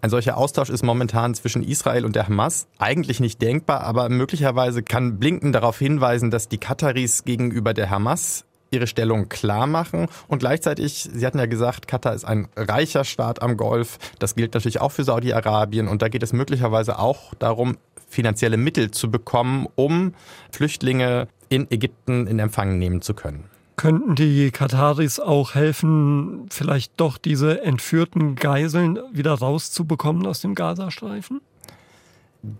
Ein 0.00 0.10
solcher 0.10 0.36
Austausch 0.36 0.70
ist 0.70 0.82
momentan 0.82 1.34
zwischen 1.34 1.62
Israel 1.62 2.04
und 2.04 2.16
der 2.16 2.26
Hamas 2.26 2.66
eigentlich 2.78 3.20
nicht 3.20 3.40
denkbar, 3.40 3.82
aber 3.82 4.08
möglicherweise 4.08 4.82
kann 4.82 5.18
Blinken 5.18 5.52
darauf 5.52 5.78
hinweisen, 5.78 6.30
dass 6.30 6.48
die 6.48 6.58
Kataris 6.58 7.24
gegenüber 7.24 7.72
der 7.72 7.90
Hamas 7.90 8.44
ihre 8.74 8.86
Stellung 8.86 9.28
klar 9.28 9.66
machen. 9.66 10.08
Und 10.28 10.38
gleichzeitig, 10.38 11.08
Sie 11.12 11.26
hatten 11.26 11.38
ja 11.38 11.46
gesagt, 11.46 11.88
Katar 11.88 12.14
ist 12.14 12.24
ein 12.24 12.48
reicher 12.56 13.04
Staat 13.04 13.42
am 13.42 13.56
Golf. 13.56 13.98
Das 14.18 14.34
gilt 14.34 14.54
natürlich 14.54 14.80
auch 14.80 14.92
für 14.92 15.04
Saudi-Arabien. 15.04 15.88
Und 15.88 16.02
da 16.02 16.08
geht 16.08 16.22
es 16.22 16.32
möglicherweise 16.32 16.98
auch 16.98 17.34
darum, 17.34 17.76
finanzielle 18.08 18.56
Mittel 18.56 18.90
zu 18.90 19.10
bekommen, 19.10 19.66
um 19.74 20.14
Flüchtlinge 20.50 21.28
in 21.48 21.70
Ägypten 21.70 22.26
in 22.26 22.38
Empfang 22.38 22.78
nehmen 22.78 23.02
zu 23.02 23.14
können. 23.14 23.44
Könnten 23.76 24.14
die 24.14 24.50
Kataris 24.52 25.18
auch 25.18 25.54
helfen, 25.54 26.46
vielleicht 26.50 26.92
doch 27.00 27.18
diese 27.18 27.62
entführten 27.62 28.36
Geiseln 28.36 29.00
wieder 29.12 29.32
rauszubekommen 29.32 30.26
aus 30.26 30.40
dem 30.40 30.54
Gazastreifen? 30.54 31.40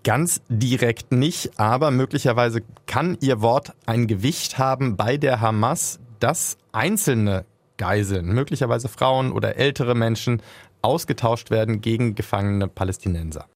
Ganz 0.03 0.41
direkt 0.49 1.13
nicht, 1.13 1.61
aber 1.61 1.91
möglicherweise 1.91 2.63
kann 2.87 3.17
ihr 3.21 3.43
Wort 3.43 3.75
ein 3.87 4.07
Gewicht 4.07 4.59
haben 4.59 4.97
bei 4.97 5.17
der 5.17 5.41
Hamas, 5.41 6.01
dass 6.21 6.57
einzelne 6.73 7.45
Geiseln, 7.77 8.27
möglicherweise 8.27 8.89
Frauen 8.89 9.33
oder 9.33 9.57
ältere 9.57 9.95
Menschen, 9.95 10.43
ausgetauscht 10.83 11.51
werden 11.51 11.81
gegen 11.81 12.15
gefangene 12.15 12.69
Palästinenser. 12.69 13.47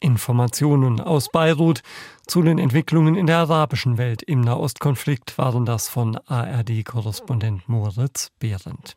Informationen 0.00 1.00
aus 1.00 1.30
Beirut 1.30 1.82
zu 2.26 2.42
den 2.42 2.58
Entwicklungen 2.58 3.14
in 3.14 3.26
der 3.26 3.38
arabischen 3.38 3.98
Welt 3.98 4.22
im 4.22 4.40
Nahostkonflikt 4.40 5.38
waren 5.38 5.64
das 5.64 5.88
von 5.88 6.16
ARD-Korrespondent 6.26 7.68
Moritz 7.68 8.30
Behrendt. 8.40 8.96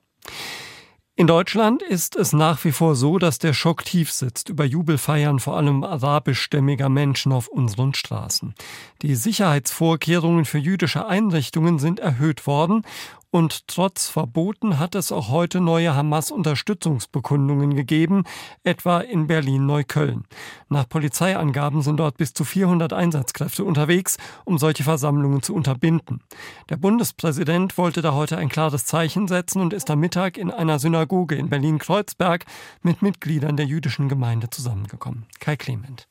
In 1.18 1.28
Deutschland 1.28 1.82
ist 1.82 2.18
es 2.18 2.34
nach 2.34 2.66
wie 2.66 2.74
vor 2.74 2.94
so, 2.96 3.20
dass 3.20 3.40
der 3.40 3.54
Schock 3.54 3.86
tief 3.86 4.12
sitzt 4.12 4.50
über 4.50 4.66
Jubelfeiern 4.66 5.40
vor 5.40 5.56
allem 5.56 5.86
arabischstämmiger 5.86 6.90
Menschen 6.90 7.32
auf 7.32 7.48
unseren 7.48 7.94
Straßen. 7.94 8.54
Die 9.02 9.16
Sicherheitsvorkehrungen 9.16 10.44
für 10.44 10.58
jüdische 10.58 11.06
Einrichtungen 11.06 11.80
sind 11.80 12.02
erhöht 12.02 12.46
worden 12.48 12.82
und 13.36 13.68
trotz 13.68 14.08
Verboten 14.08 14.80
hat 14.80 14.96
es 14.96 15.12
auch 15.12 15.28
heute 15.28 15.60
neue 15.60 15.94
Hamas-Unterstützungsbekundungen 15.94 17.76
gegeben, 17.76 18.24
etwa 18.64 19.02
in 19.02 19.28
Berlin-Neukölln. 19.28 20.24
Nach 20.70 20.88
Polizeiangaben 20.88 21.82
sind 21.82 21.98
dort 21.98 22.16
bis 22.16 22.32
zu 22.32 22.46
400 22.46 22.94
Einsatzkräfte 22.94 23.66
unterwegs, 23.66 24.16
um 24.46 24.58
solche 24.58 24.84
Versammlungen 24.84 25.42
zu 25.42 25.54
unterbinden. 25.54 26.22
Der 26.70 26.78
Bundespräsident 26.78 27.78
wollte 27.78 28.02
da 28.02 28.14
heute 28.14 28.38
ein 28.38 28.48
klares 28.48 28.86
Zeichen 28.86 29.28
setzen 29.28 29.62
und 29.62 29.74
ist 29.74 29.92
am 29.92 30.00
Mittag 30.00 30.38
in 30.38 30.50
einer 30.50 30.80
Synagoge 30.80 31.36
in 31.36 31.50
Berlin-Kreuzberg 31.50 32.46
mit 32.84 33.02
Mitgliedern 33.02 33.58
der 33.58 33.66
jüdischen 33.66 34.08
Gemeinde 34.08 34.50
zusammengekommen. 34.50 35.26
Kai 35.42 35.58
Clement. 35.58 36.08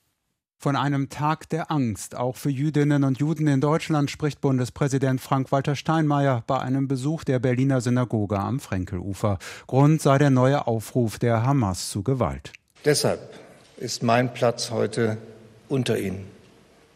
Von 0.59 0.77
einem 0.77 1.11
Tag 1.11 1.49
der 1.51 1.71
Angst, 1.71 2.17
auch 2.17 2.37
für 2.37 2.51
Jüdinnen 2.51 3.05
und 3.05 3.19
Juden 3.19 3.47
in 3.47 3.61
Deutschland, 3.61 4.11
spricht 4.11 4.41
Bundespräsident 4.41 5.21
Frank-Walter 5.21 5.77
Steinmeier 5.77 6.43
bei 6.47 6.59
einem 6.59 6.89
Besuch 6.89 7.25
der 7.25 7.39
Berliner 7.39 7.81
Synagoge 7.81 8.39
am 8.39 8.61
Frenkelufer. 8.61 9.39
Grund 9.67 10.01
sei 10.01 10.17
der 10.19 10.31
neue 10.31 10.67
Aufruf 10.67 11.19
der 11.19 11.43
Hamas 11.43 11.91
zu 11.91 12.03
Gewalt. 12.03 12.53
Deshalb 12.85 13.21
ist 13.77 14.03
mein 14.03 14.33
Platz 14.33 14.71
heute 14.71 15.19
unter 15.69 15.99
Ihnen. 15.99 16.25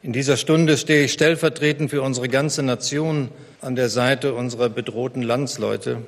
In 0.00 0.12
dieser 0.12 0.36
Stunde 0.36 0.76
stehe 0.76 1.04
ich 1.04 1.12
stellvertretend 1.12 1.90
für 1.90 2.02
unsere 2.02 2.28
ganze 2.28 2.62
Nation 2.62 3.28
an 3.60 3.74
der 3.74 3.88
Seite 3.88 4.32
unserer 4.32 4.68
bedrohten 4.68 5.22
Landsleute, 5.22 5.98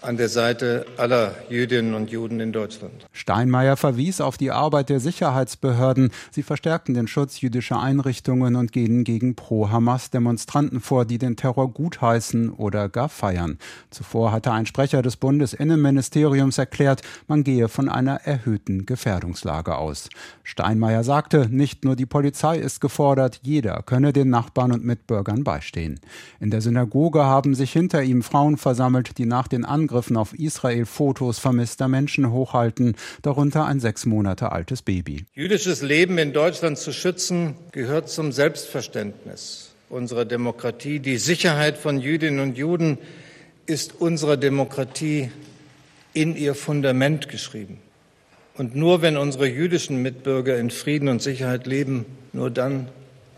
an 0.00 0.16
der 0.16 0.28
Seite 0.28 0.86
aller 0.96 1.34
Jüdinnen 1.48 1.94
und 1.94 2.10
Juden 2.10 2.38
in 2.38 2.52
Deutschland. 2.52 3.06
Steinmeier 3.12 3.76
verwies 3.76 4.20
auf 4.20 4.36
die 4.36 4.52
Arbeit 4.52 4.90
der 4.90 5.00
Sicherheitsbehörden. 5.00 6.10
Sie 6.30 6.42
verstärkten 6.42 6.94
den 6.94 7.08
Schutz 7.08 7.40
jüdischer 7.40 7.80
Einrichtungen 7.80 8.54
und 8.54 8.72
gehen 8.72 9.02
gegen 9.02 9.34
Pro-Hamas-Demonstranten 9.34 10.80
vor, 10.80 11.04
die 11.04 11.18
den 11.18 11.36
Terror 11.36 11.72
gutheißen 11.72 12.50
oder 12.50 12.88
gar 12.88 13.08
feiern. 13.08 13.58
Zuvor 13.90 14.30
hatte 14.30 14.52
ein 14.52 14.66
Sprecher 14.66 15.02
des 15.02 15.16
Bundesinnenministeriums 15.16 16.58
erklärt, 16.58 17.02
man 17.26 17.42
gehe 17.42 17.68
von 17.68 17.88
einer 17.88 18.16
erhöhten 18.22 18.86
Gefährdungslage 18.86 19.76
aus. 19.76 20.08
Steinmeier 20.44 21.02
sagte, 21.02 21.48
nicht 21.50 21.84
nur 21.84 21.96
die 21.96 22.06
Polizei 22.06 22.58
ist 22.58 22.80
gefordert, 22.80 23.40
jeder 23.42 23.82
könne 23.82 24.12
den 24.12 24.30
Nachbarn 24.30 24.72
und 24.72 24.84
Mitbürgern 24.84 25.42
beistehen. 25.42 25.98
In 26.38 26.50
der 26.50 26.60
Synagoge 26.60 27.24
haben 27.24 27.54
sich 27.54 27.72
hinter 27.72 28.02
ihm 28.02 28.22
Frauen 28.22 28.56
versammelt, 28.56 29.18
die 29.18 29.26
nach 29.26 29.48
den 29.48 29.64
Angriffen 29.64 29.87
Angriffen 29.88 30.18
auf 30.18 30.38
Israel 30.38 30.84
Fotos 30.84 31.38
vermisster 31.38 31.88
Menschen 31.88 32.30
hochhalten, 32.30 32.94
darunter 33.22 33.64
ein 33.64 33.80
sechs 33.80 34.04
Monate 34.04 34.52
altes 34.52 34.82
Baby. 34.82 35.24
Jüdisches 35.32 35.80
Leben 35.80 36.18
in 36.18 36.34
Deutschland 36.34 36.76
zu 36.76 36.92
schützen, 36.92 37.54
gehört 37.72 38.10
zum 38.10 38.30
Selbstverständnis 38.30 39.70
unserer 39.88 40.26
Demokratie. 40.26 41.00
Die 41.00 41.16
Sicherheit 41.16 41.78
von 41.78 42.00
Jüdinnen 42.00 42.40
und 42.40 42.58
Juden 42.58 42.98
ist 43.64 43.98
unserer 43.98 44.36
Demokratie 44.36 45.30
in 46.12 46.36
ihr 46.36 46.54
Fundament 46.54 47.30
geschrieben. 47.30 47.78
Und 48.58 48.76
nur 48.76 49.00
wenn 49.00 49.16
unsere 49.16 49.46
jüdischen 49.46 50.02
Mitbürger 50.02 50.58
in 50.58 50.68
Frieden 50.68 51.08
und 51.08 51.22
Sicherheit 51.22 51.66
leben, 51.66 52.04
nur 52.34 52.50
dann 52.50 52.88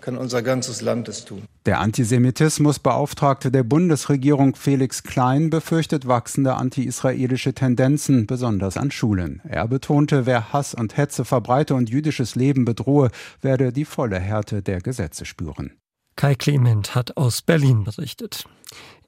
kann 0.00 0.16
unser 0.16 0.42
ganzes 0.42 0.80
Land 0.80 1.08
es 1.08 1.24
tun. 1.24 1.42
Der 1.66 1.80
Antisemitismusbeauftragte 1.80 3.50
der 3.50 3.64
Bundesregierung 3.64 4.56
Felix 4.56 5.02
Klein 5.02 5.50
befürchtet 5.50 6.08
wachsende 6.08 6.54
anti-israelische 6.54 7.52
Tendenzen, 7.52 8.26
besonders 8.26 8.78
an 8.78 8.90
Schulen. 8.90 9.42
Er 9.44 9.68
betonte, 9.68 10.24
wer 10.24 10.54
Hass 10.54 10.72
und 10.72 10.96
Hetze 10.96 11.26
verbreite 11.26 11.74
und 11.74 11.90
jüdisches 11.90 12.34
Leben 12.34 12.64
bedrohe, 12.64 13.10
werde 13.42 13.74
die 13.74 13.84
volle 13.84 14.18
Härte 14.18 14.62
der 14.62 14.80
Gesetze 14.80 15.26
spüren. 15.26 15.72
Kai 16.16 16.34
Clement 16.34 16.94
hat 16.94 17.18
aus 17.18 17.42
Berlin 17.42 17.84
berichtet. 17.84 18.46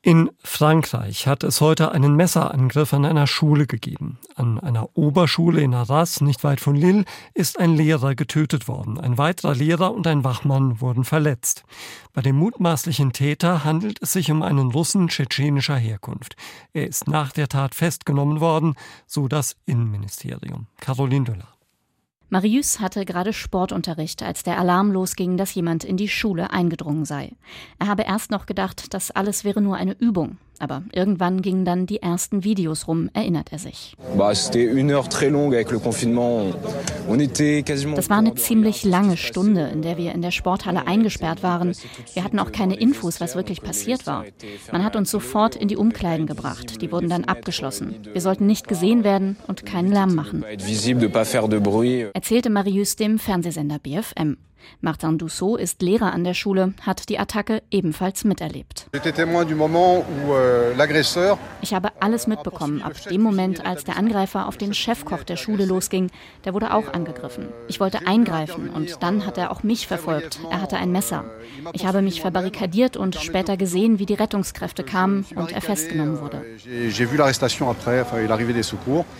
In 0.04 0.30
Frankreich 0.42 1.28
hat 1.28 1.44
es 1.44 1.60
heute 1.60 1.92
einen 1.92 2.16
Messerangriff 2.16 2.92
an 2.92 3.04
einer 3.04 3.28
Schule 3.28 3.68
gegeben. 3.68 4.18
An 4.34 4.58
einer 4.58 4.88
Oberschule 4.96 5.60
in 5.60 5.74
Arras, 5.74 6.20
nicht 6.20 6.42
weit 6.42 6.58
von 6.58 6.74
Lille, 6.74 7.04
ist 7.34 7.60
ein 7.60 7.76
Lehrer 7.76 8.16
getötet 8.16 8.66
worden. 8.66 8.98
Ein 8.98 9.16
weiterer 9.16 9.54
Lehrer 9.54 9.94
und 9.94 10.08
ein 10.08 10.24
Wachmann 10.24 10.80
wurden 10.80 11.04
verletzt. 11.04 11.62
Bei 12.12 12.20
dem 12.20 12.34
mutmaßlichen 12.34 13.12
Täter 13.12 13.62
handelt 13.62 14.02
es 14.02 14.12
sich 14.12 14.32
um 14.32 14.42
einen 14.42 14.72
Russen 14.72 15.06
tschetschenischer 15.06 15.76
Herkunft. 15.76 16.34
Er 16.72 16.88
ist 16.88 17.06
nach 17.06 17.30
der 17.30 17.46
Tat 17.46 17.76
festgenommen 17.76 18.40
worden, 18.40 18.74
so 19.06 19.28
das 19.28 19.54
Innenministerium. 19.66 20.66
Caroline 20.80 21.26
Döller. 21.26 21.61
Marius 22.32 22.80
hatte 22.80 23.04
gerade 23.04 23.34
Sportunterricht, 23.34 24.22
als 24.22 24.42
der 24.42 24.58
Alarm 24.58 24.90
losging, 24.90 25.36
dass 25.36 25.54
jemand 25.54 25.84
in 25.84 25.98
die 25.98 26.08
Schule 26.08 26.50
eingedrungen 26.50 27.04
sei. 27.04 27.32
Er 27.78 27.88
habe 27.88 28.04
erst 28.04 28.30
noch 28.30 28.46
gedacht, 28.46 28.94
das 28.94 29.10
alles 29.10 29.44
wäre 29.44 29.60
nur 29.60 29.76
eine 29.76 29.92
Übung. 29.92 30.38
Aber 30.62 30.84
irgendwann 30.92 31.42
gingen 31.42 31.64
dann 31.64 31.86
die 31.86 32.00
ersten 32.02 32.44
Videos 32.44 32.86
rum, 32.86 33.10
erinnert 33.14 33.50
er 33.50 33.58
sich. 33.58 33.96
Das 37.96 38.10
war 38.10 38.18
eine 38.18 38.34
ziemlich 38.36 38.84
lange 38.84 39.16
Stunde, 39.16 39.66
in 39.72 39.82
der 39.82 39.98
wir 39.98 40.12
in 40.12 40.22
der 40.22 40.30
Sporthalle 40.30 40.86
eingesperrt 40.86 41.42
waren. 41.42 41.72
Wir 42.14 42.22
hatten 42.22 42.38
auch 42.38 42.52
keine 42.52 42.76
Infos, 42.76 43.20
was 43.20 43.34
wirklich 43.34 43.60
passiert 43.60 44.06
war. 44.06 44.24
Man 44.70 44.84
hat 44.84 44.94
uns 44.94 45.10
sofort 45.10 45.56
in 45.56 45.66
die 45.66 45.76
Umkleiden 45.76 46.28
gebracht. 46.28 46.80
Die 46.80 46.92
wurden 46.92 47.08
dann 47.08 47.24
abgeschlossen. 47.24 47.96
Wir 48.12 48.20
sollten 48.20 48.46
nicht 48.46 48.68
gesehen 48.68 49.02
werden 49.02 49.38
und 49.48 49.66
keinen 49.66 49.90
Lärm 49.90 50.14
machen. 50.14 50.44
Erzählte 52.14 52.50
Marius 52.50 52.94
dem 52.94 53.18
Fernsehsender 53.18 53.80
BFM. 53.80 54.36
Martin 54.80 55.18
Dussault 55.18 55.60
ist 55.60 55.82
Lehrer 55.82 56.12
an 56.12 56.24
der 56.24 56.34
Schule, 56.34 56.74
hat 56.82 57.08
die 57.08 57.18
Attacke 57.18 57.62
ebenfalls 57.70 58.24
miterlebt. 58.24 58.86
Euh, 58.92 60.72
ich 61.60 61.74
habe 61.74 61.92
alles 62.00 62.26
mitbekommen, 62.26 62.82
ab 62.82 62.94
dem 63.08 63.20
Moment, 63.20 63.64
als 63.64 63.84
der 63.84 63.96
Angreifer 63.96 64.46
auf 64.46 64.56
den 64.56 64.74
Chefkoch 64.74 65.24
der 65.24 65.36
Schule 65.36 65.64
losging. 65.64 66.10
Der 66.44 66.54
wurde 66.54 66.74
auch 66.74 66.92
angegriffen. 66.92 67.48
Ich 67.68 67.80
wollte 67.80 68.06
eingreifen 68.06 68.70
und 68.70 69.02
dann 69.02 69.26
hat 69.26 69.38
er 69.38 69.50
auch 69.50 69.62
mich 69.62 69.86
verfolgt. 69.86 70.40
Er 70.50 70.60
hatte 70.60 70.76
ein 70.76 70.92
Messer. 70.92 71.24
Ich 71.72 71.86
habe 71.86 72.02
mich 72.02 72.20
verbarrikadiert 72.20 72.96
und 72.96 73.16
später 73.16 73.56
gesehen, 73.56 73.98
wie 73.98 74.06
die 74.06 74.14
Rettungskräfte 74.14 74.84
kamen 74.84 75.24
und 75.34 75.52
er 75.52 75.60
festgenommen 75.60 76.20
wurde. 76.20 76.42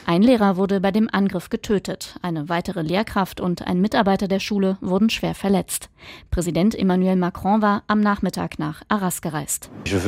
Ein 0.07 0.23
Lehrer 0.23 0.57
wurde 0.57 0.81
bei 0.81 0.91
dem 0.91 1.09
Angriff 1.13 1.51
getötet. 1.51 2.17
Eine 2.23 2.49
weitere 2.49 2.83
Lehrkraft 2.83 3.41
und 3.41 3.67
ein 3.67 3.81
Mitarbeiter 3.81 4.29
der 4.29 4.41
Schule 4.41 4.77
wurden 4.81 5.11
schwer 5.11 5.32
schwer 5.33 5.35
verletzt. 5.35 5.91
Präsident 6.31 6.75
Emmanuel 6.75 7.17
Macron 7.17 7.63
war 7.63 7.83
am 7.87 8.01
Nachmittag 8.01 8.59
nach 8.59 8.83
Arras 8.89 9.21
gereist. 9.21 9.71
Euh, 9.87 9.99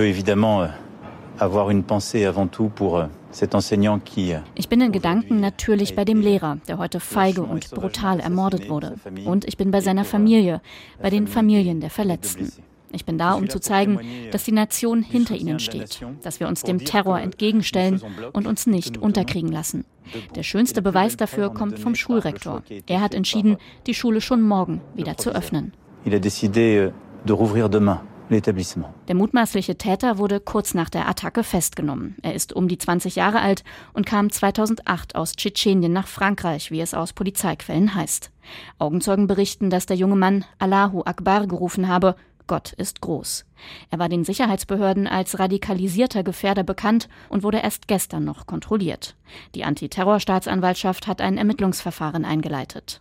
euh, 4.20 4.38
ich 4.54 4.68
bin 4.68 4.80
in 4.80 4.92
Gedanken 4.92 5.40
natürlich 5.40 5.96
bei 5.96 6.04
dem 6.04 6.20
Lehrer, 6.20 6.58
der 6.68 6.78
heute 6.78 7.00
feige 7.00 7.42
und 7.42 7.70
brutal 7.70 8.20
ermordet 8.20 8.68
wurde. 8.68 8.94
Und 9.24 9.44
ich 9.44 9.56
bin 9.56 9.70
bei 9.70 9.80
seiner 9.80 10.04
Familie, 10.04 10.60
bei 11.02 11.10
den 11.10 11.26
Familien 11.26 11.80
der 11.80 11.90
Verletzten. 11.90 12.52
Ich 12.94 13.04
bin 13.04 13.18
da, 13.18 13.34
um 13.34 13.48
zu 13.48 13.60
zeigen, 13.60 14.00
dass 14.30 14.44
die 14.44 14.52
Nation 14.52 15.02
hinter 15.02 15.36
ihnen 15.36 15.58
steht, 15.58 16.00
dass 16.22 16.40
wir 16.40 16.48
uns 16.48 16.62
dem 16.62 16.84
Terror 16.84 17.20
entgegenstellen 17.20 18.00
und 18.32 18.46
uns 18.46 18.66
nicht 18.66 18.98
unterkriegen 18.98 19.52
lassen. 19.52 19.84
Der 20.34 20.42
schönste 20.42 20.82
Beweis 20.82 21.16
dafür 21.16 21.52
kommt 21.52 21.78
vom 21.78 21.94
Schulrektor. 21.94 22.62
Er 22.86 23.00
hat 23.00 23.14
entschieden, 23.14 23.56
die 23.86 23.94
Schule 23.94 24.20
schon 24.20 24.42
morgen 24.42 24.80
wieder 24.94 25.16
zu 25.16 25.34
öffnen. 25.34 25.72
Euh, 28.30 28.40
der 29.08 29.14
mutmaßliche 29.14 29.76
Täter 29.76 30.18
wurde 30.18 30.40
kurz 30.40 30.74
nach 30.74 30.88
der 30.88 31.08
Attacke 31.08 31.44
festgenommen. 31.44 32.16
Er 32.22 32.34
ist 32.34 32.52
um 32.52 32.68
die 32.68 32.78
20 32.78 33.16
Jahre 33.16 33.40
alt 33.40 33.64
und 33.92 34.06
kam 34.06 34.30
2008 34.30 35.14
aus 35.14 35.32
Tschetschenien 35.32 35.92
nach 35.92 36.06
Frankreich, 36.06 36.70
wie 36.70 36.80
es 36.80 36.94
aus 36.94 37.12
Polizeiquellen 37.12 37.94
heißt. 37.94 38.30
Augenzeugen 38.78 39.26
berichten, 39.26 39.70
dass 39.70 39.86
der 39.86 39.96
junge 39.96 40.16
Mann 40.16 40.44
Allahu 40.58 41.02
Akbar 41.04 41.46
gerufen 41.46 41.88
habe 41.88 42.16
Gott 42.46 42.72
ist 42.74 43.00
groß. 43.00 43.46
Er 43.90 43.98
war 43.98 44.08
den 44.08 44.24
Sicherheitsbehörden 44.24 45.06
als 45.06 45.38
radikalisierter 45.38 46.22
Gefährder 46.22 46.62
bekannt 46.62 47.08
und 47.30 47.42
wurde 47.42 47.58
erst 47.58 47.88
gestern 47.88 48.24
noch 48.24 48.46
kontrolliert. 48.46 49.16
Die 49.54 49.64
Antiterrorstaatsanwaltschaft 49.64 51.06
hat 51.06 51.20
ein 51.20 51.38
Ermittlungsverfahren 51.38 52.24
eingeleitet. 52.24 53.00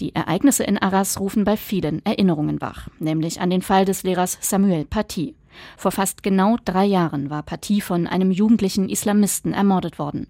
Die 0.00 0.14
Ereignisse 0.14 0.64
in 0.64 0.78
Arras 0.78 1.20
rufen 1.20 1.44
bei 1.44 1.56
vielen 1.56 2.04
Erinnerungen 2.06 2.60
wach, 2.60 2.88
nämlich 2.98 3.40
an 3.40 3.50
den 3.50 3.62
Fall 3.62 3.84
des 3.84 4.04
Lehrers 4.04 4.38
Samuel 4.40 4.84
Paty. 4.84 5.34
Vor 5.76 5.90
fast 5.90 6.22
genau 6.22 6.56
drei 6.64 6.84
Jahren 6.84 7.30
war 7.30 7.42
Paty 7.42 7.80
von 7.80 8.06
einem 8.06 8.30
jugendlichen 8.30 8.88
Islamisten 8.88 9.52
ermordet 9.52 9.98
worden. 9.98 10.28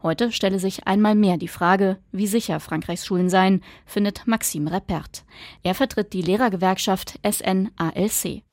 Heute 0.00 0.30
stelle 0.30 0.60
sich 0.60 0.86
einmal 0.86 1.16
mehr 1.16 1.38
die 1.38 1.48
Frage, 1.48 1.98
wie 2.12 2.28
sicher 2.28 2.60
Frankreichs 2.60 3.04
Schulen 3.04 3.28
seien, 3.28 3.62
findet 3.84 4.28
Maxime 4.28 4.70
Repert. 4.70 5.24
Er 5.64 5.74
vertritt 5.74 6.12
die 6.12 6.22
Lehrergewerkschaft 6.22 7.18
SNALC. 7.28 8.44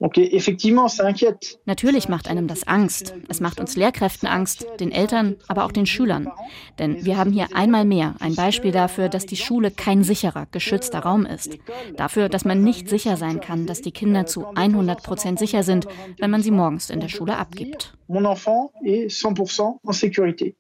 Natürlich 1.65 2.09
macht 2.09 2.27
einem 2.27 2.47
das 2.47 2.65
Angst. 2.67 3.13
Es 3.27 3.41
macht 3.41 3.59
uns 3.59 3.75
Lehrkräften 3.75 4.27
Angst, 4.27 4.65
den 4.79 4.91
Eltern, 4.91 5.35
aber 5.47 5.65
auch 5.65 5.71
den 5.71 5.85
Schülern. 5.85 6.31
Denn 6.79 7.05
wir 7.05 7.17
haben 7.17 7.31
hier 7.31 7.55
einmal 7.55 7.85
mehr 7.85 8.15
ein 8.19 8.33
Beispiel 8.33 8.71
dafür, 8.71 9.07
dass 9.07 9.27
die 9.27 9.37
Schule 9.37 9.69
kein 9.69 10.03
sicherer, 10.03 10.47
geschützter 10.51 11.01
Raum 11.01 11.27
ist. 11.27 11.59
Dafür, 11.95 12.27
dass 12.27 12.45
man 12.45 12.63
nicht 12.63 12.89
sicher 12.89 13.17
sein 13.17 13.39
kann, 13.39 13.67
dass 13.67 13.81
die 13.81 13.91
Kinder 13.91 14.25
zu 14.25 14.47
100 14.47 15.03
Prozent 15.03 15.37
sicher 15.37 15.61
sind, 15.61 15.87
wenn 16.17 16.31
man 16.31 16.41
sie 16.41 16.51
morgens 16.51 16.89
in 16.89 17.01
der 17.01 17.09
Schule 17.09 17.37
abgibt. 17.37 17.93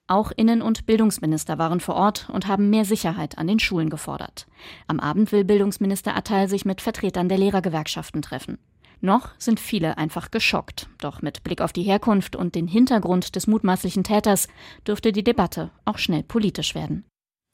Auch 0.07 0.31
Innen- 0.35 0.61
und 0.61 0.85
Bildungsminister 0.85 1.57
waren 1.57 1.79
vor 1.79 1.95
Ort 1.95 2.29
und 2.31 2.47
haben 2.47 2.69
mehr 2.69 2.85
Sicherheit 2.85 3.37
an 3.37 3.47
den 3.47 3.59
Schulen 3.59 3.89
gefordert. 3.89 4.47
Am 4.87 4.99
Abend 4.99 5.31
will 5.31 5.43
Bildungsminister 5.43 6.15
Attal 6.15 6.47
sich 6.49 6.65
mit 6.65 6.81
Vertretern 6.81 7.29
der 7.29 7.37
Lehrergewerkschaften 7.37 8.21
treffen. 8.21 8.57
Noch 9.01 9.29
sind 9.37 9.59
viele 9.59 9.97
einfach 9.97 10.31
geschockt. 10.31 10.89
Doch 10.99 11.21
mit 11.21 11.43
Blick 11.43 11.61
auf 11.61 11.73
die 11.73 11.83
Herkunft 11.83 12.35
und 12.35 12.55
den 12.55 12.67
Hintergrund 12.67 13.35
des 13.35 13.45
mutmaßlichen 13.45 14.03
Täters 14.03 14.47
dürfte 14.87 15.11
die 15.11 15.23
Debatte 15.23 15.69
auch 15.85 15.97
schnell 15.97 16.23
politisch 16.23 16.73
werden. 16.73 17.05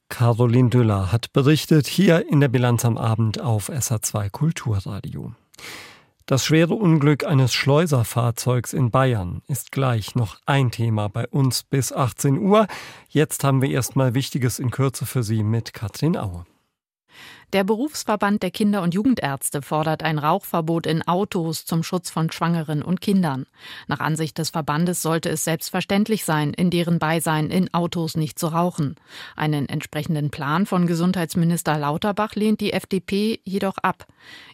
Caroline 0.08 0.70
Düller 0.70 1.10
hat 1.10 1.32
berichtet 1.32 1.86
hier 1.86 2.28
in 2.30 2.40
der 2.40 2.48
Bilanz 2.48 2.84
am 2.84 2.98
Abend 2.98 3.40
auf 3.40 3.70
SA2 3.70 4.30
Kulturradio. 4.30 5.32
Das 6.26 6.44
schwere 6.44 6.74
Unglück 6.74 7.24
eines 7.24 7.52
Schleuserfahrzeugs 7.52 8.72
in 8.72 8.90
Bayern 8.90 9.42
ist 9.48 9.72
gleich 9.72 10.14
noch 10.14 10.38
ein 10.46 10.70
Thema 10.70 11.08
bei 11.08 11.26
uns 11.26 11.64
bis 11.64 11.92
18 11.92 12.38
Uhr. 12.38 12.66
Jetzt 13.08 13.42
haben 13.42 13.60
wir 13.60 13.70
erstmal 13.70 14.14
Wichtiges 14.14 14.58
in 14.58 14.70
Kürze 14.70 15.04
für 15.04 15.22
Sie 15.22 15.42
mit 15.42 15.72
Katrin 15.72 16.16
Aue. 16.16 16.44
Der 17.52 17.64
Berufsverband 17.64 18.42
der 18.42 18.50
Kinder- 18.50 18.80
und 18.80 18.94
Jugendärzte 18.94 19.60
fordert 19.60 20.02
ein 20.02 20.18
Rauchverbot 20.18 20.86
in 20.86 21.06
Autos 21.06 21.66
zum 21.66 21.82
Schutz 21.82 22.08
von 22.08 22.32
Schwangeren 22.32 22.82
und 22.82 23.02
Kindern. 23.02 23.44
Nach 23.88 24.00
Ansicht 24.00 24.38
des 24.38 24.48
Verbandes 24.48 25.02
sollte 25.02 25.28
es 25.28 25.44
selbstverständlich 25.44 26.24
sein, 26.24 26.54
in 26.54 26.70
deren 26.70 26.98
Beisein 26.98 27.50
in 27.50 27.72
Autos 27.74 28.16
nicht 28.16 28.38
zu 28.38 28.46
rauchen. 28.46 28.94
Einen 29.36 29.68
entsprechenden 29.68 30.30
Plan 30.30 30.64
von 30.64 30.86
Gesundheitsminister 30.86 31.76
Lauterbach 31.76 32.34
lehnt 32.36 32.62
die 32.62 32.72
FDP 32.72 33.40
jedoch 33.44 33.76
ab. 33.76 34.06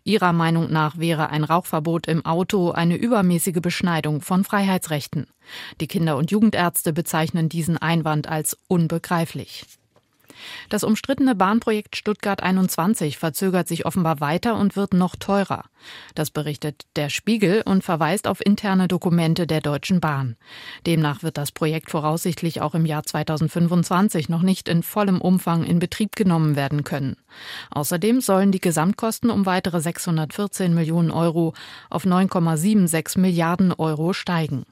Ihrer 0.03 0.33
Meinung 0.33 0.73
nach 0.73 0.99
wäre 0.99 1.31
ein 1.31 1.45
Rauchverbot 1.45 2.09
im 2.09 2.27
Auto 2.27 2.73
eine 2.73 2.97
übermäßige 2.97 3.61
Beschneidung 3.63 4.23
von 4.23 4.43
Freiheitsrechten. 4.43 5.29
Die 5.81 5.87
Kinder- 5.87 6.17
und 6.17 6.33
Jugendärzte 6.33 6.93
bezeichnen 6.93 7.49
diesen 7.49 7.79
Einwand 7.79 8.29
als 8.29 8.59
unbegreiflich. 8.67 9.78
Das 10.69 10.85
umstrittene 10.85 11.35
Bahnprojekt 11.35 11.97
Stuttgart 11.97 12.43
21 12.43 13.19
verzögert 13.19 13.69
sich 13.69 13.87
offenbar 13.87 14.21
weiter 14.21 14.57
und 14.57 14.77
wird 14.77 14.95
noch 14.95 15.17
teurer. 15.17 15.65
Das 16.15 16.31
berichtet 16.31 16.87
der 16.97 17.09
Spiegel 17.09 17.63
und 17.65 17.85
verweist 17.85 18.27
auf 18.27 18.45
interne 18.45 18.89
Dokumente 18.89 19.47
der 19.47 19.61
Deutschen 19.61 20.01
Bahn. 20.01 20.37
Demnach 20.87 21.23
wird 21.23 21.39
das 21.39 21.53
Projekt 21.53 21.91
voraussichtlich 21.91 22.61
auch 22.61 22.75
im 22.75 22.87
Jahr 22.87 23.05
2025 23.05 24.29
noch 24.29 24.43
nicht 24.43 24.69
in 24.69 24.83
vollem 24.83 25.21
Umfang 25.21 25.65
in 25.65 25.79
Betrieb 25.79 26.17
genommen 26.17 26.57
werden 26.57 26.85
können. 26.85 27.17
Außerdem 27.71 28.21
sollen 28.21 28.53
die 28.53 28.61
Gesamtkosten 28.61 29.31
um 29.31 29.47
weitere 29.47 29.81
614 29.81 30.75
Millionen 30.75 31.11
Euro 31.11 31.55
auf 31.91 32.05
9,76 32.05 33.19
Milliarden 33.19 33.73
Euro 33.73 34.13
steigen. 34.13 34.65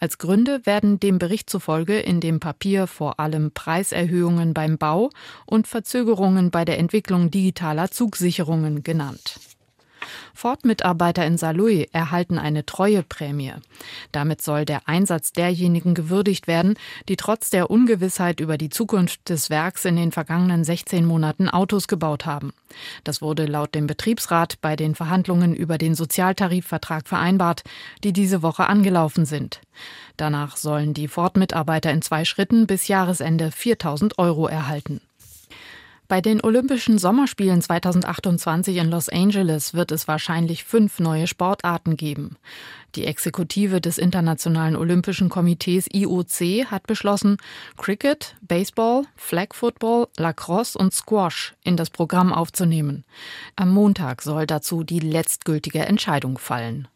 Als 0.00 0.18
Gründe 0.18 0.64
werden 0.64 1.00
dem 1.00 1.18
Bericht 1.18 1.50
zufolge 1.50 1.98
in 1.98 2.20
dem 2.20 2.40
Papier 2.40 2.86
vor 2.86 3.20
allem 3.20 3.50
Preiserhöhungen 3.52 4.54
beim 4.54 4.78
Bau 4.78 5.10
und 5.46 5.66
Verzögerungen 5.66 6.50
bei 6.50 6.64
der 6.64 6.78
Entwicklung 6.78 7.30
digitaler 7.30 7.90
Zugsicherungen 7.90 8.82
genannt. 8.82 9.38
Ford-Mitarbeiter 10.34 11.26
in 11.26 11.38
Saarlouis 11.38 11.88
erhalten 11.92 12.38
eine 12.38 12.64
Treueprämie. 12.64 13.54
Damit 14.12 14.42
soll 14.42 14.64
der 14.64 14.88
Einsatz 14.88 15.32
derjenigen 15.32 15.94
gewürdigt 15.94 16.46
werden, 16.46 16.74
die 17.08 17.16
trotz 17.16 17.50
der 17.50 17.70
Ungewissheit 17.70 18.40
über 18.40 18.58
die 18.58 18.70
Zukunft 18.70 19.28
des 19.28 19.50
Werks 19.50 19.84
in 19.84 19.96
den 19.96 20.12
vergangenen 20.12 20.64
16 20.64 21.04
Monaten 21.04 21.48
Autos 21.48 21.88
gebaut 21.88 22.26
haben. 22.26 22.52
Das 23.04 23.22
wurde 23.22 23.46
laut 23.46 23.74
dem 23.74 23.86
Betriebsrat 23.86 24.60
bei 24.60 24.76
den 24.76 24.94
Verhandlungen 24.94 25.54
über 25.54 25.78
den 25.78 25.94
Sozialtarifvertrag 25.94 27.08
vereinbart, 27.08 27.62
die 28.04 28.12
diese 28.12 28.42
Woche 28.42 28.68
angelaufen 28.68 29.24
sind. 29.24 29.60
Danach 30.16 30.56
sollen 30.56 30.94
die 30.94 31.08
Ford-Mitarbeiter 31.08 31.92
in 31.92 32.02
zwei 32.02 32.24
Schritten 32.24 32.66
bis 32.66 32.88
Jahresende 32.88 33.50
4000 33.50 34.18
Euro 34.18 34.46
erhalten. 34.46 35.00
Bei 36.08 36.22
den 36.22 36.42
Olympischen 36.42 36.96
Sommerspielen 36.96 37.60
2028 37.60 38.78
in 38.78 38.88
Los 38.88 39.10
Angeles 39.10 39.74
wird 39.74 39.92
es 39.92 40.08
wahrscheinlich 40.08 40.64
fünf 40.64 41.00
neue 41.00 41.26
Sportarten 41.26 41.98
geben. 41.98 42.36
Die 42.94 43.04
Exekutive 43.04 43.82
des 43.82 43.98
Internationalen 43.98 44.74
Olympischen 44.74 45.28
Komitees 45.28 45.86
IOC 45.92 46.70
hat 46.70 46.86
beschlossen, 46.86 47.36
Cricket, 47.76 48.36
Baseball, 48.40 49.02
Flag 49.16 49.48
Football, 49.52 50.08
Lacrosse 50.16 50.78
und 50.78 50.94
Squash 50.94 51.54
in 51.62 51.76
das 51.76 51.90
Programm 51.90 52.32
aufzunehmen. 52.32 53.04
Am 53.54 53.70
Montag 53.70 54.22
soll 54.22 54.46
dazu 54.46 54.84
die 54.84 55.00
letztgültige 55.00 55.80
Entscheidung 55.80 56.38
fallen. 56.38 56.88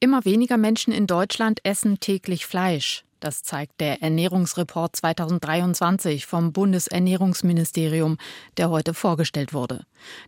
Immer 0.00 0.24
weniger 0.24 0.56
Menschen 0.56 0.94
in 0.94 1.06
Deutschland 1.06 1.60
essen 1.62 2.00
täglich 2.00 2.46
Fleisch. 2.46 3.04
Das 3.20 3.42
zeigt 3.42 3.80
der 3.80 4.02
Ernährungsreport 4.02 4.94
2023 4.96 6.26
vom 6.26 6.52
Bundesernährungsministerium, 6.52 8.16
der 8.56 8.70
heute 8.70 8.94
vorgestellt 8.94 9.52
wurde. 9.52 9.84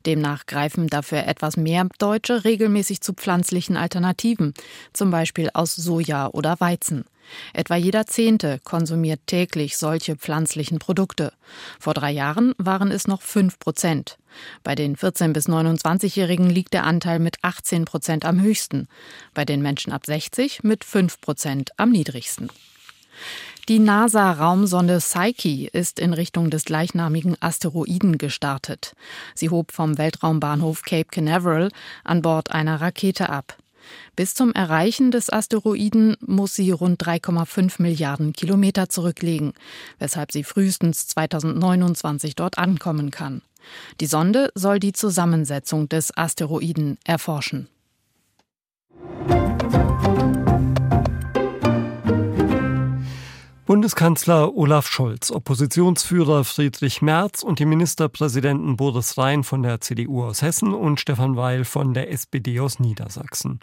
Demnach 0.07 0.47
greifen 0.47 0.89
dafür 0.89 1.27
etwas 1.27 1.57
mehr 1.57 1.87
Deutsche 1.99 2.45
regelmäßig 2.45 3.01
zu 3.01 3.13
pflanzlichen 3.13 3.77
Alternativen, 3.77 4.55
zum 4.93 5.11
Beispiel 5.11 5.51
aus 5.53 5.75
Soja 5.75 6.29
oder 6.29 6.61
Weizen. 6.61 7.05
Etwa 7.53 7.77
jeder 7.77 8.07
Zehnte 8.07 8.61
konsumiert 8.65 9.21
täglich 9.27 9.77
solche 9.77 10.17
pflanzlichen 10.17 10.79
Produkte. 10.79 11.33
Vor 11.79 11.95
drei 11.95 12.11
Jahren 12.11 12.55
waren 12.59 12.91
es 12.91 13.07
noch 13.07 13.23
fünf 13.23 13.59
Prozent. 13.59 14.19
Bei 14.63 14.75
den 14.75 14.97
14- 14.97 15.33
bis 15.33 15.49
29-Jährigen 15.49 16.51
liegt 16.51 16.73
der 16.75 16.85
Anteil 16.85 17.19
mit 17.19 17.39
18 17.43 17.85
Prozent 17.85 18.25
am 18.25 18.41
höchsten, 18.41 18.89
bei 19.35 19.45
den 19.45 19.63
Menschen 19.63 19.93
ab 19.93 20.07
60 20.07 20.63
mit 20.63 20.85
5 20.85 21.21
Prozent 21.21 21.71
am 21.77 21.91
niedrigsten. 21.91 22.51
Die 23.71 23.79
NASA-Raumsonde 23.79 24.99
Psyche 24.99 25.69
ist 25.69 26.01
in 26.01 26.13
Richtung 26.13 26.51
des 26.51 26.65
gleichnamigen 26.65 27.37
Asteroiden 27.39 28.19
gestartet. 28.19 28.97
Sie 29.37 29.49
hob 29.49 29.71
vom 29.71 29.97
Weltraumbahnhof 29.97 30.83
Cape 30.83 31.05
Canaveral 31.09 31.71
an 32.03 32.21
Bord 32.21 32.51
einer 32.51 32.81
Rakete 32.81 33.29
ab. 33.29 33.57
Bis 34.17 34.35
zum 34.35 34.53
Erreichen 34.55 35.13
des 35.13 35.33
Asteroiden 35.33 36.17
muss 36.19 36.57
sie 36.57 36.73
rund 36.73 37.01
3,5 37.01 37.81
Milliarden 37.81 38.33
Kilometer 38.33 38.89
zurücklegen, 38.89 39.53
weshalb 40.01 40.33
sie 40.33 40.43
frühestens 40.43 41.07
2029 41.07 42.35
dort 42.35 42.59
ankommen 42.59 43.13
kann. 43.13 43.41
Die 44.01 44.07
Sonde 44.07 44.51
soll 44.57 44.81
die 44.81 44.95
Zusammensetzung 44.95 45.89
des 45.89 46.17
Asteroiden 46.17 46.99
erforschen. 47.05 47.69
Bundeskanzler 53.71 54.57
Olaf 54.57 54.89
Scholz, 54.89 55.31
Oppositionsführer 55.31 56.43
Friedrich 56.43 57.03
Merz 57.03 57.45
und 57.45 57.61
die 57.61 57.67
Ministerpräsidenten 57.67 58.77
Boris 58.77 59.17
Rhein 59.17 59.45
von 59.45 59.63
der 59.63 59.81
CDU 59.81 60.25
aus 60.25 60.43
Hessen 60.43 60.75
und 60.75 60.99
Stefan 60.99 61.37
Weil 61.37 61.65
von 61.65 61.95
der 61.95 62.11
SPD 62.11 62.59
aus 62.59 62.81
Niedersachsen. 62.81 63.61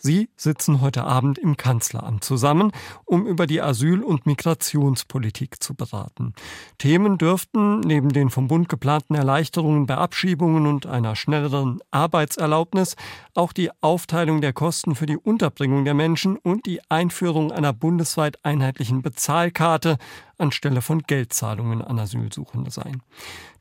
Sie 0.00 0.28
sitzen 0.36 0.80
heute 0.80 1.04
Abend 1.04 1.38
im 1.38 1.56
Kanzleramt 1.56 2.22
zusammen, 2.24 2.72
um 3.04 3.26
über 3.26 3.46
die 3.46 3.60
Asyl- 3.60 4.02
und 4.02 4.26
Migrationspolitik 4.26 5.62
zu 5.62 5.74
beraten. 5.74 6.34
Themen 6.78 7.18
dürften 7.18 7.80
neben 7.80 8.10
den 8.10 8.30
vom 8.30 8.48
Bund 8.48 8.68
geplanten 8.68 9.14
Erleichterungen 9.14 9.86
bei 9.86 9.96
Abschiebungen 9.96 10.66
und 10.66 10.86
einer 10.86 11.16
schnelleren 11.16 11.80
Arbeitserlaubnis 11.90 12.96
auch 13.34 13.52
die 13.52 13.70
Aufteilung 13.80 14.40
der 14.40 14.52
Kosten 14.52 14.94
für 14.94 15.06
die 15.06 15.16
Unterbringung 15.16 15.84
der 15.84 15.94
Menschen 15.94 16.36
und 16.36 16.66
die 16.66 16.80
Einführung 16.88 17.52
einer 17.52 17.72
bundesweit 17.72 18.44
einheitlichen 18.44 19.02
Bezahlkarte 19.02 19.98
anstelle 20.38 20.82
von 20.82 21.02
Geldzahlungen 21.02 21.82
an 21.82 21.98
Asylsuchende 21.98 22.70
sein. 22.70 23.02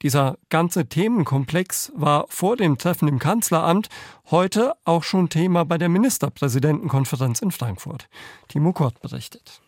Dieser 0.01 0.37
ganze 0.49 0.87
Themenkomplex 0.87 1.91
war 1.95 2.25
vor 2.29 2.57
dem 2.57 2.77
Treffen 2.77 3.07
im 3.07 3.19
Kanzleramt 3.19 3.89
heute 4.31 4.73
auch 4.85 5.03
schon 5.03 5.29
Thema 5.29 5.65
bei 5.65 5.77
der 5.77 5.89
Ministerpräsidentenkonferenz 5.89 7.41
in 7.41 7.51
Frankfurt. 7.51 8.07
Timo 8.47 8.73
Kort 8.73 9.01
berichtet. 9.01 9.61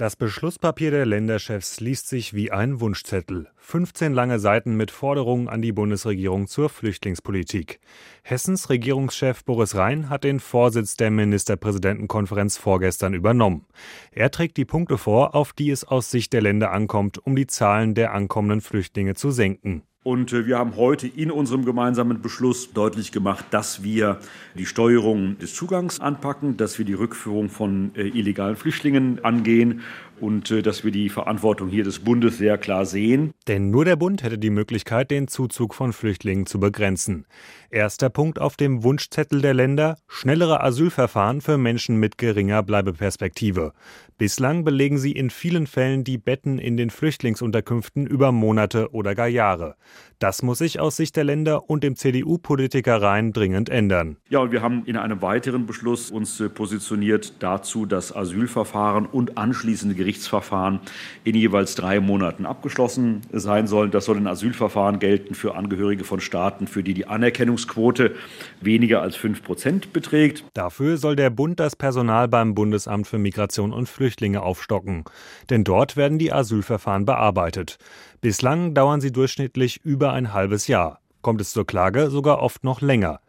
Das 0.00 0.16
Beschlusspapier 0.16 0.90
der 0.90 1.04
Länderchefs 1.04 1.78
liest 1.80 2.08
sich 2.08 2.32
wie 2.32 2.50
ein 2.50 2.80
Wunschzettel. 2.80 3.48
15 3.58 4.14
lange 4.14 4.38
Seiten 4.38 4.74
mit 4.74 4.90
Forderungen 4.90 5.46
an 5.46 5.60
die 5.60 5.72
Bundesregierung 5.72 6.46
zur 6.46 6.70
Flüchtlingspolitik. 6.70 7.80
Hessens 8.22 8.70
Regierungschef 8.70 9.44
Boris 9.44 9.74
Rhein 9.74 10.08
hat 10.08 10.24
den 10.24 10.40
Vorsitz 10.40 10.96
der 10.96 11.10
Ministerpräsidentenkonferenz 11.10 12.56
vorgestern 12.56 13.12
übernommen. 13.12 13.66
Er 14.10 14.30
trägt 14.30 14.56
die 14.56 14.64
Punkte 14.64 14.96
vor, 14.96 15.34
auf 15.34 15.52
die 15.52 15.68
es 15.68 15.84
aus 15.84 16.10
Sicht 16.10 16.32
der 16.32 16.40
Länder 16.40 16.70
ankommt, 16.72 17.18
um 17.18 17.36
die 17.36 17.46
Zahlen 17.46 17.94
der 17.94 18.14
ankommenden 18.14 18.62
Flüchtlinge 18.62 19.12
zu 19.16 19.30
senken. 19.30 19.82
Und 20.02 20.32
äh, 20.32 20.46
wir 20.46 20.58
haben 20.58 20.76
heute 20.76 21.06
in 21.06 21.30
unserem 21.30 21.66
gemeinsamen 21.66 22.22
Beschluss 22.22 22.72
deutlich 22.72 23.12
gemacht, 23.12 23.44
dass 23.50 23.82
wir 23.82 24.18
die 24.54 24.64
Steuerung 24.64 25.36
des 25.38 25.54
Zugangs 25.54 26.00
anpacken, 26.00 26.56
dass 26.56 26.78
wir 26.78 26.86
die 26.86 26.94
Rückführung 26.94 27.50
von 27.50 27.90
äh, 27.94 28.08
illegalen 28.08 28.56
Flüchtlingen 28.56 29.22
angehen 29.22 29.82
und 30.18 30.50
äh, 30.50 30.62
dass 30.62 30.84
wir 30.84 30.90
die 30.90 31.10
Verantwortung 31.10 31.68
hier 31.68 31.84
des 31.84 31.98
Bundes 31.98 32.38
sehr 32.38 32.56
klar 32.56 32.86
sehen. 32.86 33.32
Denn 33.46 33.70
nur 33.70 33.84
der 33.84 33.96
Bund 33.96 34.22
hätte 34.22 34.38
die 34.38 34.48
Möglichkeit, 34.48 35.10
den 35.10 35.28
Zuzug 35.28 35.74
von 35.74 35.92
Flüchtlingen 35.92 36.46
zu 36.46 36.60
begrenzen. 36.60 37.26
Erster 37.70 38.08
Punkt 38.08 38.40
auf 38.40 38.56
dem 38.56 38.82
Wunschzettel 38.82 39.42
der 39.42 39.52
Länder, 39.52 39.98
schnellere 40.08 40.62
Asylverfahren 40.62 41.42
für 41.42 41.58
Menschen 41.58 41.96
mit 41.96 42.16
geringer 42.16 42.62
Bleibeperspektive. 42.62 43.72
Bislang 44.20 44.64
belegen 44.64 44.98
sie 44.98 45.12
in 45.12 45.30
vielen 45.30 45.66
Fällen 45.66 46.04
die 46.04 46.18
Betten 46.18 46.58
in 46.58 46.76
den 46.76 46.90
Flüchtlingsunterkünften 46.90 48.06
über 48.06 48.32
Monate 48.32 48.92
oder 48.92 49.14
gar 49.14 49.28
Jahre. 49.28 49.76
Das 50.18 50.42
muss 50.42 50.58
sich 50.58 50.78
aus 50.78 50.96
Sicht 50.96 51.16
der 51.16 51.24
Länder 51.24 51.70
und 51.70 51.82
dem 51.82 51.96
CDU-Politiker 51.96 53.00
Rhein 53.00 53.32
dringend 53.32 53.70
ändern. 53.70 54.18
Ja, 54.28 54.40
und 54.40 54.52
wir 54.52 54.60
haben 54.60 54.82
in 54.84 54.98
einem 54.98 55.22
weiteren 55.22 55.64
Beschluss 55.64 56.10
uns 56.10 56.38
äh, 56.38 56.50
positioniert 56.50 57.32
dazu, 57.38 57.86
dass 57.86 58.14
Asylverfahren 58.14 59.06
und 59.06 59.38
anschließende 59.38 59.94
Gerichtsverfahren 59.94 60.80
in 61.24 61.34
jeweils 61.34 61.74
drei 61.74 62.00
Monaten 62.00 62.44
abgeschlossen 62.44 63.22
sein 63.32 63.66
sollen. 63.68 63.90
Das 63.90 64.04
soll 64.04 64.18
in 64.18 64.26
Asylverfahren 64.26 64.98
gelten 64.98 65.34
für 65.34 65.54
Angehörige 65.54 66.04
von 66.04 66.20
Staaten, 66.20 66.66
für 66.66 66.82
die 66.82 66.92
die 66.92 67.06
Anerkennungsquote 67.06 68.14
weniger 68.60 69.00
als 69.00 69.16
fünf 69.16 69.42
Prozent 69.42 69.94
beträgt. 69.94 70.44
Dafür 70.52 70.98
soll 70.98 71.16
der 71.16 71.30
Bund 71.30 71.58
das 71.58 71.74
Personal 71.74 72.28
beim 72.28 72.54
Bundesamt 72.54 73.06
für 73.06 73.16
Migration 73.16 73.72
und 73.72 73.88
Flüchtlinge 73.88 74.09
aufstocken. 74.42 75.04
Denn 75.48 75.64
dort 75.64 75.96
werden 75.96 76.18
die 76.18 76.32
Asylverfahren 76.32 77.04
bearbeitet. 77.04 77.78
Bislang 78.20 78.74
dauern 78.74 79.00
sie 79.00 79.12
durchschnittlich 79.12 79.80
über 79.84 80.12
ein 80.12 80.32
halbes 80.32 80.66
Jahr. 80.66 81.00
Kommt 81.22 81.42
es 81.42 81.52
zur 81.52 81.66
Klage, 81.66 82.08
sogar 82.08 82.40
oft 82.40 82.64
noch 82.64 82.80
länger. 82.80 83.20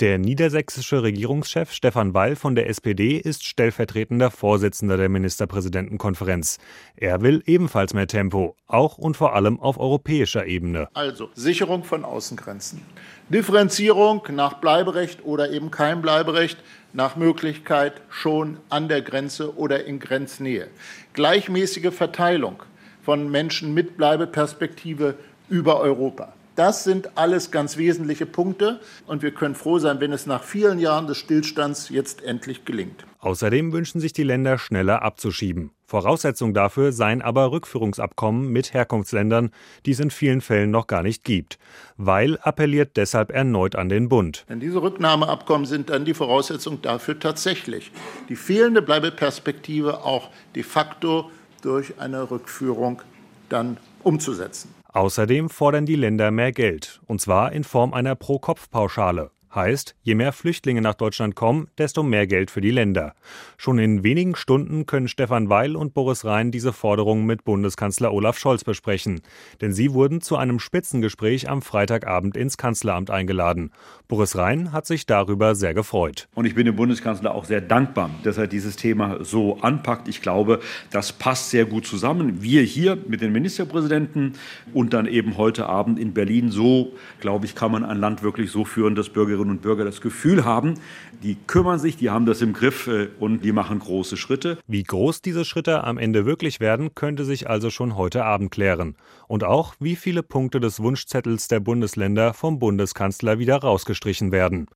Der 0.00 0.18
niedersächsische 0.18 1.02
Regierungschef 1.02 1.72
Stefan 1.72 2.12
Weil 2.12 2.34
von 2.34 2.54
der 2.54 2.68
SPD 2.68 3.16
ist 3.16 3.44
stellvertretender 3.44 4.30
Vorsitzender 4.30 4.96
der 4.96 5.08
Ministerpräsidentenkonferenz. 5.08 6.58
Er 6.96 7.22
will 7.22 7.42
ebenfalls 7.46 7.94
mehr 7.94 8.08
Tempo, 8.08 8.56
auch 8.66 8.98
und 8.98 9.16
vor 9.16 9.34
allem 9.34 9.60
auf 9.60 9.78
europäischer 9.78 10.44
Ebene. 10.44 10.88
Also 10.92 11.30
Sicherung 11.34 11.84
von 11.84 12.04
Außengrenzen, 12.04 12.82
Differenzierung 13.28 14.22
nach 14.32 14.54
Bleiberecht 14.60 15.24
oder 15.24 15.50
eben 15.50 15.70
kein 15.70 16.02
Bleiberecht, 16.02 16.58
nach 16.96 17.14
Möglichkeit 17.14 18.00
schon 18.08 18.56
an 18.70 18.88
der 18.88 19.02
Grenze 19.02 19.56
oder 19.56 19.84
in 19.84 20.00
Grenznähe, 20.00 20.68
gleichmäßige 21.12 21.92
Verteilung 21.94 22.62
von 23.04 23.30
Menschen 23.30 23.74
mit 23.74 23.98
Bleibeperspektive 23.98 25.14
über 25.50 25.78
Europa. 25.78 26.32
Das 26.54 26.84
sind 26.84 27.18
alles 27.18 27.50
ganz 27.50 27.76
wesentliche 27.76 28.24
Punkte 28.24 28.80
und 29.06 29.22
wir 29.22 29.30
können 29.32 29.54
froh 29.54 29.78
sein, 29.78 30.00
wenn 30.00 30.10
es 30.10 30.24
nach 30.24 30.42
vielen 30.42 30.78
Jahren 30.78 31.06
des 31.06 31.18
Stillstands 31.18 31.90
jetzt 31.90 32.24
endlich 32.24 32.64
gelingt. 32.64 33.04
Außerdem 33.18 33.72
wünschen 33.72 34.00
sich 34.00 34.14
die 34.14 34.22
Länder 34.22 34.56
schneller 34.56 35.02
abzuschieben. 35.02 35.70
Voraussetzung 35.86 36.52
dafür 36.52 36.90
seien 36.90 37.22
aber 37.22 37.52
Rückführungsabkommen 37.52 38.48
mit 38.48 38.74
Herkunftsländern, 38.74 39.50
die 39.86 39.92
es 39.92 40.00
in 40.00 40.10
vielen 40.10 40.40
Fällen 40.40 40.72
noch 40.72 40.88
gar 40.88 41.04
nicht 41.04 41.22
gibt. 41.22 41.58
Weil 41.96 42.38
appelliert 42.38 42.96
deshalb 42.96 43.30
erneut 43.30 43.76
an 43.76 43.88
den 43.88 44.08
Bund. 44.08 44.44
Denn 44.48 44.58
diese 44.58 44.82
Rücknahmeabkommen 44.82 45.64
sind 45.64 45.90
dann 45.90 46.04
die 46.04 46.14
Voraussetzung 46.14 46.82
dafür 46.82 47.20
tatsächlich, 47.20 47.92
die 48.28 48.34
fehlende 48.34 48.82
Bleibeperspektive 48.82 50.02
auch 50.02 50.30
de 50.56 50.64
facto 50.64 51.30
durch 51.62 52.00
eine 52.00 52.32
Rückführung 52.32 53.02
dann 53.48 53.76
umzusetzen. 54.02 54.74
Außerdem 54.92 55.50
fordern 55.50 55.86
die 55.86 55.94
Länder 55.94 56.32
mehr 56.32 56.50
Geld, 56.52 57.00
und 57.06 57.20
zwar 57.20 57.52
in 57.52 57.62
Form 57.62 57.94
einer 57.94 58.16
Pro-Kopf-Pauschale. 58.16 59.30
Heißt, 59.56 59.96
je 60.02 60.14
mehr 60.14 60.34
Flüchtlinge 60.34 60.82
nach 60.82 60.96
Deutschland 60.96 61.34
kommen, 61.34 61.68
desto 61.78 62.02
mehr 62.02 62.26
Geld 62.26 62.50
für 62.50 62.60
die 62.60 62.70
Länder. 62.70 63.14
Schon 63.56 63.78
in 63.78 64.04
wenigen 64.04 64.36
Stunden 64.36 64.84
können 64.84 65.08
Stefan 65.08 65.48
Weil 65.48 65.76
und 65.76 65.94
Boris 65.94 66.26
Rhein 66.26 66.50
diese 66.50 66.74
Forderungen 66.74 67.24
mit 67.24 67.42
Bundeskanzler 67.42 68.12
Olaf 68.12 68.36
Scholz 68.38 68.64
besprechen. 68.64 69.22
Denn 69.62 69.72
sie 69.72 69.94
wurden 69.94 70.20
zu 70.20 70.36
einem 70.36 70.58
Spitzengespräch 70.58 71.48
am 71.48 71.62
Freitagabend 71.62 72.36
ins 72.36 72.58
Kanzleramt 72.58 73.10
eingeladen. 73.10 73.70
Boris 74.08 74.36
Rhein 74.36 74.72
hat 74.72 74.84
sich 74.84 75.06
darüber 75.06 75.54
sehr 75.54 75.72
gefreut. 75.72 76.28
Und 76.34 76.44
ich 76.44 76.54
bin 76.54 76.66
dem 76.66 76.76
Bundeskanzler 76.76 77.34
auch 77.34 77.46
sehr 77.46 77.62
dankbar, 77.62 78.10
dass 78.24 78.36
er 78.36 78.48
dieses 78.48 78.76
Thema 78.76 79.24
so 79.24 79.58
anpackt. 79.62 80.06
Ich 80.08 80.20
glaube, 80.20 80.60
das 80.90 81.14
passt 81.14 81.48
sehr 81.48 81.64
gut 81.64 81.86
zusammen. 81.86 82.42
Wir 82.42 82.60
hier 82.60 82.98
mit 83.08 83.22
den 83.22 83.32
Ministerpräsidenten 83.32 84.34
und 84.74 84.92
dann 84.92 85.06
eben 85.06 85.38
heute 85.38 85.64
Abend 85.64 85.98
in 85.98 86.12
Berlin. 86.12 86.50
So, 86.50 86.92
glaube 87.20 87.46
ich, 87.46 87.54
kann 87.54 87.72
man 87.72 87.86
ein 87.86 87.96
Land 87.96 88.22
wirklich 88.22 88.50
so 88.50 88.66
führen, 88.66 88.94
dass 88.94 89.08
Bürgerinnen 89.08 89.45
Bürgerinnen 89.46 89.50
und 89.50 89.62
Bürger 89.62 89.84
das 89.84 90.00
Gefühl 90.00 90.44
haben, 90.44 90.74
die 91.22 91.36
kümmern 91.46 91.78
sich, 91.78 91.96
die 91.96 92.10
haben 92.10 92.26
das 92.26 92.42
im 92.42 92.52
Griff 92.52 92.86
äh, 92.86 93.08
und 93.18 93.44
die 93.44 93.52
machen 93.52 93.78
große 93.78 94.16
Schritte. 94.16 94.58
Wie 94.66 94.82
groß 94.82 95.22
diese 95.22 95.44
Schritte 95.44 95.84
am 95.84 95.98
Ende 95.98 96.26
wirklich 96.26 96.60
werden, 96.60 96.94
könnte 96.94 97.24
sich 97.24 97.48
also 97.48 97.70
schon 97.70 97.96
heute 97.96 98.24
Abend 98.24 98.50
klären. 98.50 98.96
Und 99.28 99.44
auch, 99.44 99.74
wie 99.80 99.96
viele 99.96 100.22
Punkte 100.22 100.60
des 100.60 100.80
Wunschzettels 100.80 101.48
der 101.48 101.60
Bundesländer 101.60 102.34
vom 102.34 102.58
Bundeskanzler 102.58 103.38
wieder 103.38 103.56
rausgestrichen 103.56 104.32
werden. 104.32 104.66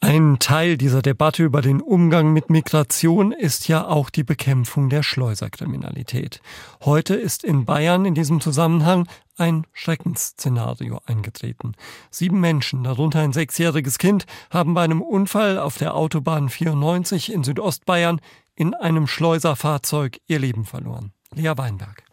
Ein 0.00 0.38
Teil 0.38 0.78
dieser 0.78 1.02
Debatte 1.02 1.42
über 1.42 1.60
den 1.60 1.80
Umgang 1.80 2.32
mit 2.32 2.50
Migration 2.50 3.32
ist 3.32 3.66
ja 3.66 3.86
auch 3.86 4.10
die 4.10 4.22
Bekämpfung 4.22 4.88
der 4.88 5.02
Schleuserkriminalität. 5.02 6.40
Heute 6.84 7.16
ist 7.16 7.42
in 7.42 7.64
Bayern 7.64 8.04
in 8.04 8.14
diesem 8.14 8.40
Zusammenhang 8.40 9.08
ein 9.36 9.66
Schreckensszenario 9.72 11.00
eingetreten. 11.06 11.72
Sieben 12.10 12.38
Menschen, 12.40 12.84
darunter 12.84 13.20
ein 13.20 13.32
sechsjähriges 13.32 13.98
Kind, 13.98 14.26
haben 14.50 14.74
bei 14.74 14.82
einem 14.82 15.02
Unfall 15.02 15.58
auf 15.58 15.78
der 15.78 15.94
Autobahn 15.94 16.48
94 16.48 17.32
in 17.32 17.42
Südostbayern 17.42 18.20
in 18.54 18.74
einem 18.74 19.08
Schleuserfahrzeug 19.08 20.20
ihr 20.28 20.38
Leben 20.38 20.64
verloren. 20.64 21.12
Lea 21.34 21.52
Weinberg. 21.56 22.07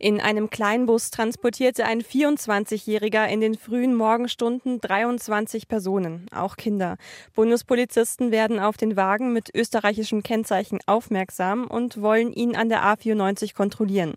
In 0.00 0.20
einem 0.20 0.48
Kleinbus 0.48 1.10
transportierte 1.10 1.84
ein 1.84 2.02
24-Jähriger 2.02 3.26
in 3.26 3.40
den 3.40 3.56
frühen 3.56 3.96
Morgenstunden 3.96 4.80
23 4.80 5.66
Personen, 5.66 6.26
auch 6.30 6.56
Kinder. 6.56 6.98
Bundespolizisten 7.34 8.30
werden 8.30 8.60
auf 8.60 8.76
den 8.76 8.94
Wagen 8.94 9.32
mit 9.32 9.52
österreichischem 9.52 10.22
Kennzeichen 10.22 10.78
aufmerksam 10.86 11.66
und 11.66 12.00
wollen 12.00 12.32
ihn 12.32 12.54
an 12.54 12.68
der 12.68 12.84
A94 12.84 13.54
kontrollieren. 13.54 14.14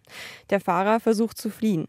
Der 0.52 0.60
Fahrer 0.60 1.00
versucht 1.00 1.40
zu 1.40 1.50
fliehen. 1.50 1.88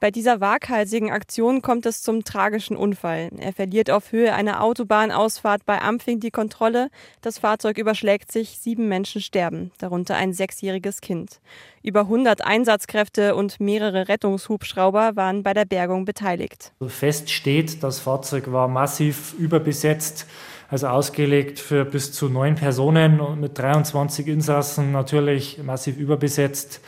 Bei 0.00 0.10
dieser 0.10 0.40
waghalsigen 0.40 1.10
Aktion 1.10 1.62
kommt 1.62 1.86
es 1.86 2.02
zum 2.02 2.24
tragischen 2.24 2.76
Unfall. 2.76 3.30
Er 3.38 3.52
verliert 3.52 3.90
auf 3.90 4.12
Höhe 4.12 4.34
einer 4.34 4.62
Autobahnausfahrt 4.62 5.66
bei 5.66 5.80
Ampfing 5.80 6.20
die 6.20 6.30
Kontrolle. 6.30 6.90
Das 7.20 7.38
Fahrzeug 7.38 7.78
überschlägt 7.78 8.30
sich, 8.30 8.58
sieben 8.58 8.88
Menschen 8.88 9.20
sterben, 9.20 9.72
darunter 9.78 10.16
ein 10.16 10.32
sechsjähriges 10.32 11.00
Kind. 11.00 11.40
Über 11.82 12.00
100 12.00 12.44
Einsatzkräfte 12.44 13.34
und 13.34 13.60
mehrere 13.60 14.08
Rettungshubschrauber 14.08 15.16
waren 15.16 15.42
bei 15.42 15.54
der 15.54 15.64
Bergung 15.64 16.04
beteiligt. 16.04 16.72
Fest 16.86 17.30
steht, 17.30 17.82
das 17.82 18.00
Fahrzeug 18.00 18.52
war 18.52 18.68
massiv 18.68 19.34
überbesetzt 19.34 20.26
also 20.70 20.88
ausgelegt 20.88 21.60
für 21.60 21.84
bis 21.84 22.12
zu 22.12 22.28
neun 22.28 22.56
Personen 22.56 23.20
und 23.20 23.40
mit 23.40 23.58
23 23.58 24.26
Insassen 24.26 24.90
natürlich 24.92 25.62
massiv 25.62 25.98
überbesetzt. 25.98 26.80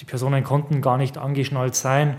Die 0.00 0.04
Personen 0.06 0.44
konnten 0.44 0.80
gar 0.80 0.96
nicht 0.96 1.18
angeschnallt 1.18 1.74
sein. 1.74 2.18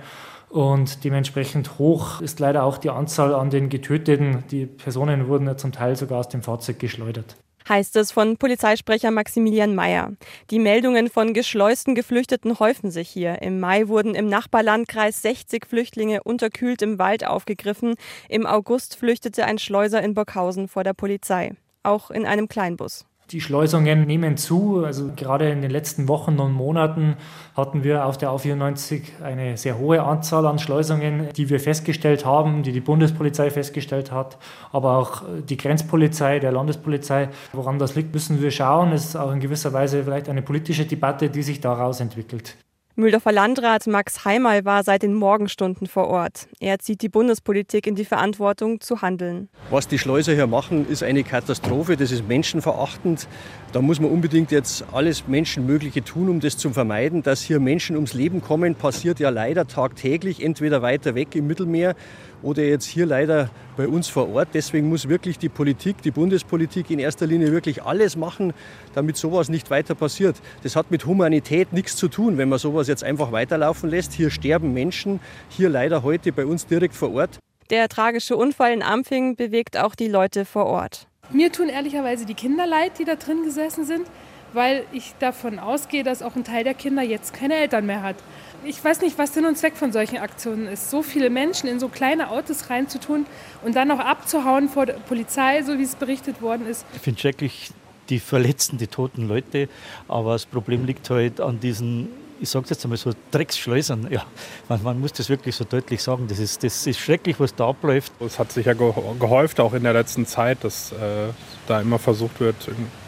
Und 0.49 1.03
dementsprechend 1.05 1.79
hoch 1.79 2.21
ist 2.21 2.39
leider 2.39 2.63
auch 2.63 2.77
die 2.77 2.89
Anzahl 2.89 3.33
an 3.33 3.49
den 3.49 3.69
Getöteten. 3.69 4.43
Die 4.51 4.65
Personen 4.65 5.27
wurden 5.27 5.47
ja 5.47 5.55
zum 5.55 5.71
Teil 5.71 5.95
sogar 5.95 6.19
aus 6.19 6.29
dem 6.29 6.43
Fahrzeug 6.43 6.77
geschleudert. 6.77 7.37
Heißt 7.69 7.95
es 7.95 8.11
von 8.11 8.37
Polizeisprecher 8.37 9.11
Maximilian 9.11 9.75
Mayer. 9.75 10.11
Die 10.49 10.59
Meldungen 10.59 11.09
von 11.09 11.33
geschleusten 11.33 11.95
Geflüchteten 11.95 12.59
häufen 12.59 12.91
sich 12.91 13.07
hier. 13.07 13.41
Im 13.41 13.59
Mai 13.59 13.87
wurden 13.87 14.13
im 14.13 14.27
Nachbarlandkreis 14.27 15.21
60 15.21 15.65
Flüchtlinge 15.65 16.23
unterkühlt 16.23 16.81
im 16.81 16.99
Wald 16.99 17.25
aufgegriffen. 17.25 17.95
Im 18.27 18.45
August 18.45 18.97
flüchtete 18.97 19.45
ein 19.45 19.57
Schleuser 19.57 20.01
in 20.01 20.15
Burghausen 20.15 20.67
vor 20.67 20.83
der 20.83 20.93
Polizei. 20.93 21.53
Auch 21.83 22.11
in 22.11 22.25
einem 22.25 22.49
Kleinbus. 22.49 23.05
Die 23.31 23.39
Schleusungen 23.39 24.05
nehmen 24.05 24.35
zu. 24.35 24.83
Also 24.83 25.11
gerade 25.15 25.49
in 25.49 25.61
den 25.61 25.71
letzten 25.71 26.09
Wochen 26.09 26.37
und 26.39 26.51
Monaten 26.51 27.15
hatten 27.55 27.83
wir 27.83 28.05
auf 28.05 28.17
der 28.17 28.29
A94 28.29 29.23
eine 29.23 29.55
sehr 29.55 29.77
hohe 29.77 30.03
Anzahl 30.03 30.45
an 30.45 30.59
Schleusungen, 30.59 31.29
die 31.37 31.49
wir 31.49 31.61
festgestellt 31.61 32.25
haben, 32.25 32.63
die 32.63 32.73
die 32.73 32.81
Bundespolizei 32.81 33.49
festgestellt 33.49 34.11
hat, 34.11 34.37
aber 34.71 34.97
auch 34.97 35.23
die 35.47 35.57
Grenzpolizei, 35.57 36.39
der 36.39 36.51
Landespolizei. 36.51 37.29
Woran 37.53 37.79
das 37.79 37.95
liegt, 37.95 38.13
müssen 38.13 38.41
wir 38.41 38.51
schauen. 38.51 38.91
Es 38.91 39.05
ist 39.05 39.15
auch 39.15 39.31
in 39.31 39.39
gewisser 39.39 39.71
Weise 39.71 40.03
vielleicht 40.03 40.27
eine 40.27 40.41
politische 40.41 40.85
Debatte, 40.85 41.29
die 41.29 41.43
sich 41.43 41.61
daraus 41.61 42.01
entwickelt. 42.01 42.57
Mühldorfer 42.95 43.31
Landrat 43.31 43.87
Max 43.87 44.25
Heimal 44.25 44.65
war 44.65 44.83
seit 44.83 45.03
den 45.03 45.13
Morgenstunden 45.13 45.87
vor 45.87 46.09
Ort. 46.09 46.49
Er 46.59 46.79
zieht 46.79 47.01
die 47.01 47.07
Bundespolitik 47.07 47.87
in 47.87 47.95
die 47.95 48.03
Verantwortung 48.03 48.81
zu 48.81 49.01
handeln. 49.01 49.47
Was 49.69 49.87
die 49.87 49.97
Schleuser 49.97 50.33
hier 50.33 50.47
machen, 50.47 50.85
ist 50.89 51.01
eine 51.01 51.23
Katastrophe. 51.23 51.95
Das 51.95 52.11
ist 52.11 52.27
menschenverachtend. 52.27 53.29
Da 53.71 53.81
muss 53.81 54.01
man 54.01 54.11
unbedingt 54.11 54.51
jetzt 54.51 54.83
alles 54.91 55.25
Menschenmögliche 55.25 56.03
tun, 56.03 56.27
um 56.27 56.41
das 56.41 56.57
zu 56.57 56.71
vermeiden. 56.71 57.23
Dass 57.23 57.41
hier 57.41 57.61
Menschen 57.61 57.95
ums 57.95 58.13
Leben 58.13 58.41
kommen, 58.41 58.75
passiert 58.75 59.21
ja 59.21 59.29
leider 59.29 59.67
tagtäglich, 59.67 60.43
entweder 60.43 60.81
weiter 60.81 61.15
weg 61.15 61.33
im 61.35 61.47
Mittelmeer 61.47 61.95
oder 62.43 62.63
jetzt 62.63 62.85
hier 62.85 63.05
leider 63.05 63.49
bei 63.77 63.87
uns 63.87 64.07
vor 64.07 64.29
Ort. 64.29 64.49
Deswegen 64.53 64.89
muss 64.89 65.07
wirklich 65.07 65.37
die 65.37 65.49
Politik, 65.49 66.01
die 66.01 66.11
Bundespolitik 66.11 66.89
in 66.89 66.99
erster 66.99 67.27
Linie 67.27 67.51
wirklich 67.51 67.83
alles 67.83 68.15
machen, 68.15 68.53
damit 68.93 69.17
sowas 69.17 69.49
nicht 69.49 69.69
weiter 69.69 69.95
passiert. 69.95 70.35
Das 70.63 70.75
hat 70.75 70.91
mit 70.91 71.05
Humanität 71.05 71.73
nichts 71.73 71.95
zu 71.95 72.07
tun, 72.07 72.37
wenn 72.37 72.49
man 72.49 72.59
sowas 72.59 72.87
jetzt 72.87 73.03
einfach 73.03 73.31
weiterlaufen 73.31 73.89
lässt. 73.89 74.13
Hier 74.13 74.29
sterben 74.29 74.73
Menschen, 74.73 75.19
hier 75.49 75.69
leider 75.69 76.03
heute 76.03 76.31
bei 76.31 76.45
uns 76.45 76.65
direkt 76.65 76.95
vor 76.95 77.13
Ort. 77.13 77.39
Der 77.69 77.87
tragische 77.87 78.35
Unfall 78.35 78.73
in 78.73 78.83
Ampfing 78.83 79.35
bewegt 79.35 79.77
auch 79.77 79.95
die 79.95 80.09
Leute 80.09 80.45
vor 80.45 80.65
Ort. 80.65 81.07
Mir 81.31 81.51
tun 81.51 81.69
ehrlicherweise 81.69 82.25
die 82.25 82.33
Kinder 82.33 82.67
leid, 82.67 82.99
die 82.99 83.05
da 83.05 83.15
drin 83.15 83.43
gesessen 83.43 83.85
sind, 83.85 84.05
weil 84.51 84.83
ich 84.91 85.13
davon 85.19 85.59
ausgehe, 85.59 86.03
dass 86.03 86.21
auch 86.21 86.35
ein 86.35 86.43
Teil 86.43 86.65
der 86.65 86.73
Kinder 86.73 87.01
jetzt 87.01 87.33
keine 87.33 87.55
Eltern 87.55 87.85
mehr 87.85 88.03
hat 88.03 88.17
ich 88.63 88.83
weiß 88.83 89.01
nicht, 89.01 89.17
was 89.17 89.33
Sinn 89.33 89.45
und 89.45 89.57
Zweck 89.57 89.75
von 89.75 89.91
solchen 89.91 90.17
Aktionen 90.17 90.67
ist. 90.67 90.89
So 90.89 91.03
viele 91.03 91.29
Menschen 91.29 91.67
in 91.67 91.79
so 91.79 91.87
kleine 91.87 92.29
Autos 92.29 92.69
reinzutun 92.69 93.25
und 93.63 93.75
dann 93.75 93.87
noch 93.87 93.99
abzuhauen 93.99 94.69
vor 94.69 94.85
der 94.85 94.93
Polizei, 94.93 95.63
so 95.63 95.77
wie 95.77 95.83
es 95.83 95.95
berichtet 95.95 96.41
worden 96.41 96.67
ist. 96.67 96.85
Ich 96.93 97.01
finde 97.01 97.19
schrecklich 97.19 97.71
die 98.09 98.19
Verletzten, 98.19 98.77
die 98.77 98.87
toten 98.87 99.27
Leute. 99.27 99.69
Aber 100.07 100.33
das 100.33 100.45
Problem 100.45 100.85
liegt 100.85 101.09
halt 101.09 101.39
an 101.39 101.59
diesen, 101.59 102.09
ich 102.39 102.49
sage 102.49 102.67
jetzt 102.69 102.83
einmal 102.83 102.97
so, 102.97 103.11
Drecksschleusern. 103.31 104.07
Ja, 104.11 104.25
man, 104.69 104.83
man, 104.83 104.99
muss 104.99 105.13
das 105.13 105.29
wirklich 105.29 105.55
so 105.55 105.63
deutlich 105.63 106.03
sagen. 106.03 106.27
Das 106.27 106.39
ist, 106.39 106.63
das 106.63 106.85
ist 106.85 106.99
schrecklich, 106.99 107.39
was 107.39 107.55
da 107.55 107.69
abläuft. 107.69 108.11
Es 108.19 108.37
hat 108.37 108.51
sich 108.51 108.65
ja 108.65 108.73
gehäuft, 108.73 109.59
auch 109.59 109.73
in 109.73 109.83
der 109.83 109.93
letzten 109.93 110.25
Zeit, 110.25 110.63
dass 110.63 110.91
äh, 110.91 111.29
da 111.67 111.81
immer 111.81 111.99
versucht 111.99 112.39
wird, 112.39 112.55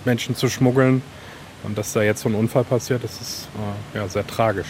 Menschen 0.06 0.36
zu 0.36 0.50
schmuggeln. 0.50 1.02
Und 1.64 1.78
dass 1.78 1.94
da 1.94 2.02
jetzt 2.02 2.22
so 2.22 2.30
ein 2.30 2.36
Unfall 2.36 2.66
passiert, 2.66 3.04
das 3.04 3.22
ist 3.22 3.48
äh, 3.94 3.98
ja, 3.98 4.08
sehr 4.08 4.28
tragisch. 4.28 4.68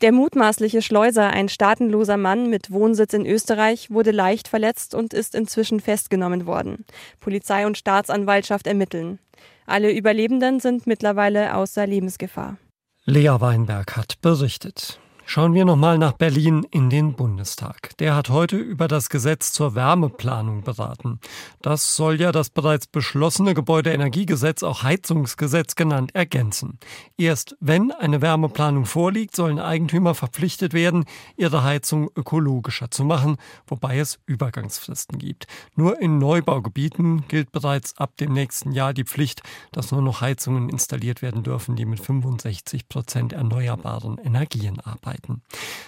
Der 0.00 0.12
mutmaßliche 0.12 0.80
Schleuser, 0.80 1.30
ein 1.30 1.48
staatenloser 1.48 2.16
Mann 2.16 2.48
mit 2.50 2.70
Wohnsitz 2.70 3.14
in 3.14 3.26
Österreich, 3.26 3.90
wurde 3.90 4.12
leicht 4.12 4.46
verletzt 4.46 4.94
und 4.94 5.12
ist 5.12 5.34
inzwischen 5.34 5.80
festgenommen 5.80 6.46
worden. 6.46 6.84
Polizei 7.18 7.66
und 7.66 7.76
Staatsanwaltschaft 7.76 8.68
ermitteln. 8.68 9.18
Alle 9.66 9.92
Überlebenden 9.92 10.60
sind 10.60 10.86
mittlerweile 10.86 11.54
außer 11.56 11.86
Lebensgefahr. 11.86 12.58
Lea 13.04 13.36
Weinberg 13.40 13.96
hat 13.96 14.20
berichtet. 14.20 15.00
Schauen 15.30 15.52
wir 15.52 15.66
nochmal 15.66 15.98
nach 15.98 16.12
Berlin 16.12 16.66
in 16.70 16.88
den 16.88 17.12
Bundestag. 17.12 17.94
Der 17.98 18.16
hat 18.16 18.30
heute 18.30 18.56
über 18.56 18.88
das 18.88 19.10
Gesetz 19.10 19.52
zur 19.52 19.74
Wärmeplanung 19.74 20.62
beraten. 20.62 21.20
Das 21.60 21.96
soll 21.96 22.18
ja 22.18 22.32
das 22.32 22.48
bereits 22.48 22.86
beschlossene 22.86 23.52
Gebäudeenergiegesetz, 23.52 24.62
auch 24.62 24.84
Heizungsgesetz 24.84 25.74
genannt, 25.74 26.14
ergänzen. 26.14 26.78
Erst 27.18 27.58
wenn 27.60 27.92
eine 27.92 28.22
Wärmeplanung 28.22 28.86
vorliegt, 28.86 29.36
sollen 29.36 29.58
Eigentümer 29.58 30.14
verpflichtet 30.14 30.72
werden, 30.72 31.04
ihre 31.36 31.62
Heizung 31.62 32.08
ökologischer 32.16 32.90
zu 32.90 33.04
machen, 33.04 33.36
wobei 33.66 33.98
es 33.98 34.20
Übergangsfristen 34.24 35.18
gibt. 35.18 35.46
Nur 35.76 36.00
in 36.00 36.16
Neubaugebieten 36.16 37.28
gilt 37.28 37.52
bereits 37.52 37.98
ab 37.98 38.16
dem 38.16 38.32
nächsten 38.32 38.72
Jahr 38.72 38.94
die 38.94 39.04
Pflicht, 39.04 39.42
dass 39.72 39.92
nur 39.92 40.00
noch 40.00 40.22
Heizungen 40.22 40.70
installiert 40.70 41.20
werden 41.20 41.42
dürfen, 41.42 41.76
die 41.76 41.84
mit 41.84 42.00
65 42.00 42.88
Prozent 42.88 43.34
erneuerbaren 43.34 44.16
Energien 44.16 44.80
arbeiten. 44.80 45.17
Minderheiten. 45.18 45.42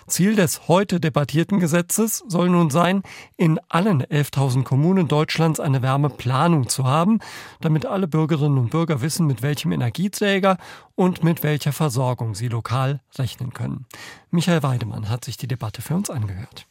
Ziel 0.07 0.35
des 0.35 0.69
heute 0.69 1.01
debattierten 1.01 1.61
Gesetzes 1.61 2.25
soll 2.27 2.51
nun 2.51 2.71
sein, 2.71 3.03
in 3.37 3.61
allen 3.69 4.03
11.000 4.03 4.65
Kommunen 4.65 5.09
Deutschlands 5.09 5.61
eine 5.61 5.83
Wärmeplanung 5.83 6.69
zu 6.69 6.85
haben, 6.85 7.21
damit 7.61 7.87
alle 7.87 8.09
Bürgerinnen 8.09 8.59
und 8.59 8.71
Bürger 8.71 9.03
wissen, 9.03 9.27
mit 9.27 9.43
welchem 9.43 9.73
Energieträger 9.73 10.59
und 10.95 11.23
mit 11.23 11.43
welcher 11.43 11.73
Versorgung 11.73 12.35
sie 12.35 12.49
lokal 12.49 13.01
rechnen 13.17 13.53
können. 13.53 13.87
Michael 14.31 14.63
Weidemann 14.63 15.09
hat 15.09 15.25
sich 15.25 15.37
die 15.37 15.49
Debatte 15.49 15.83
für 15.83 15.95
uns 15.95 16.11
angehört. 16.11 16.67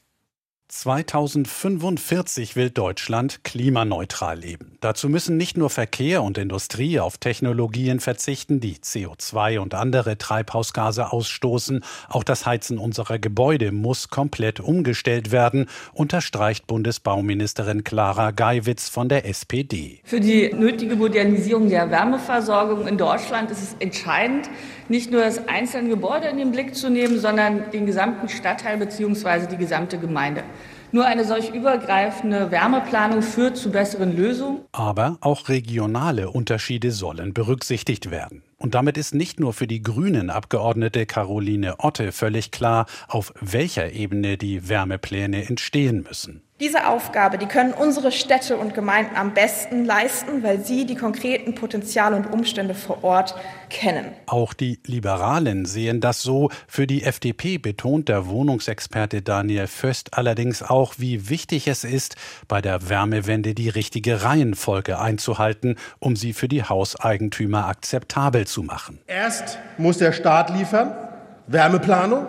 2045 0.70 2.56
will 2.56 2.70
Deutschland 2.70 3.44
klimaneutral 3.44 4.38
leben. 4.38 4.78
Dazu 4.82 5.10
müssen 5.10 5.36
nicht 5.36 5.58
nur 5.58 5.72
Verkehr 5.72 6.22
und 6.22 6.38
Industrie 6.38 7.00
auf 7.00 7.18
Technologien 7.18 8.00
verzichten, 8.00 8.60
die 8.60 8.76
CO2 8.76 9.58
und 9.58 9.74
andere 9.74 10.20
Treibhausgase 10.20 11.12
ausstoßen. 11.12 11.84
Auch 12.08 12.24
das 12.24 12.46
Heizen 12.46 12.78
unserer 12.78 13.18
Gebäude 13.18 13.72
muss 13.72 14.10
komplett 14.10 14.60
umgestellt 14.60 15.32
werden, 15.32 15.66
unterstreicht 15.92 16.68
Bundesbauministerin 16.68 17.84
Clara 17.84 18.30
Geiwitz 18.30 18.90
von 18.90 19.10
der 19.10 19.28
SPD. 19.28 20.02
Für 20.04 20.20
die 20.20 20.54
nötige 20.54 20.96
Modernisierung 20.96 21.70
der 21.70 21.90
Wärmeversorgung 21.90 22.88
in 22.88 23.00
Deutschland 23.00 23.50
ist 23.50 23.64
es 23.64 23.76
entscheidend, 23.80 24.48
nicht 24.90 25.12
nur 25.12 25.22
das 25.22 25.48
einzelne 25.48 25.90
Gebäude 25.90 26.28
in 26.28 26.38
den 26.38 26.52
Blick 26.52 26.76
zu 26.76 26.90
nehmen, 26.90 27.20
sondern 27.20 27.72
den 27.72 27.86
gesamten 27.86 28.28
Stadtteil 28.28 28.78
bzw. 28.78 29.48
die 29.48 29.58
gesamte 29.58 29.98
Gemeinde. 29.98 30.44
Nur 30.92 31.06
eine 31.06 31.24
solch 31.24 31.54
übergreifende 31.54 32.50
Wärmeplanung 32.50 33.22
führt 33.22 33.58
zu 33.58 33.70
besseren 33.70 34.18
Lösungen. 34.18 34.62
Aber 34.72 35.20
auch 35.22 35.48
regionale 35.48 36.32
Unterschiede 36.32 36.92
sollen 36.92 37.36
berücksichtigt 37.36 38.10
werden. 38.10 38.42
Und 38.58 38.74
damit 38.74 38.98
ist 38.98 39.14
nicht 39.14 39.40
nur 39.40 39.54
für 39.54 39.68
die 39.68 39.84
Grünen 39.84 40.32
Abgeordnete 40.32 41.06
Caroline 41.06 41.76
Otte 41.78 42.12
völlig 42.12 42.50
klar, 42.50 42.88
auf 43.08 43.34
welcher 43.40 43.92
Ebene 43.94 44.38
die 44.38 44.68
Wärmepläne 44.68 45.48
entstehen 45.48 46.04
müssen. 46.08 46.42
Diese 46.60 46.88
Aufgabe, 46.88 47.38
die 47.38 47.46
können 47.46 47.74
unsere 47.74 48.12
Städte 48.12 48.58
und 48.58 48.74
Gemeinden 48.74 49.16
am 49.16 49.34
besten 49.34 49.86
leisten, 49.86 50.44
weil 50.44 50.60
sie 50.60 50.86
die 50.86 50.96
konkreten 50.96 51.56
Potenziale 51.56 52.18
und 52.18 52.34
Umstände 52.34 52.76
vor 52.76 53.02
Ort 53.06 53.34
kennen. 53.70 54.08
Auch 54.26 54.54
die 54.54 54.78
Liberalen 54.86 55.64
sehen 55.66 56.02
das 56.02 56.22
so. 56.22 56.50
Für 56.68 56.86
die 56.86 57.04
FDP 57.04 57.60
betont 57.60 58.10
der 58.10 58.28
Wohnungsexperte 58.28 59.22
Daniel 59.22 59.68
Föst 59.68 60.18
allerdings 60.18 60.62
auch, 60.62 60.96
wie 60.98 61.30
wichtig 61.30 61.70
es 61.70 61.86
ist, 61.86 62.18
bei 62.50 62.62
der 62.62 62.90
Wärmewende 62.90 63.54
die 63.54 63.70
richtige 63.70 64.24
Reihenfolge 64.24 65.00
einzuhalten, 65.00 65.78
um 66.00 66.18
sie 66.18 66.34
für 66.34 66.50
die 66.50 66.64
Hauseigentümer 66.64 67.68
akzeptabel 67.68 68.46
zu 68.46 68.64
machen. 68.64 69.00
Erst 69.08 69.60
muss 69.78 70.00
der 70.00 70.12
Staat 70.12 70.50
liefern, 70.50 70.94
Wärmeplanung, 71.48 72.28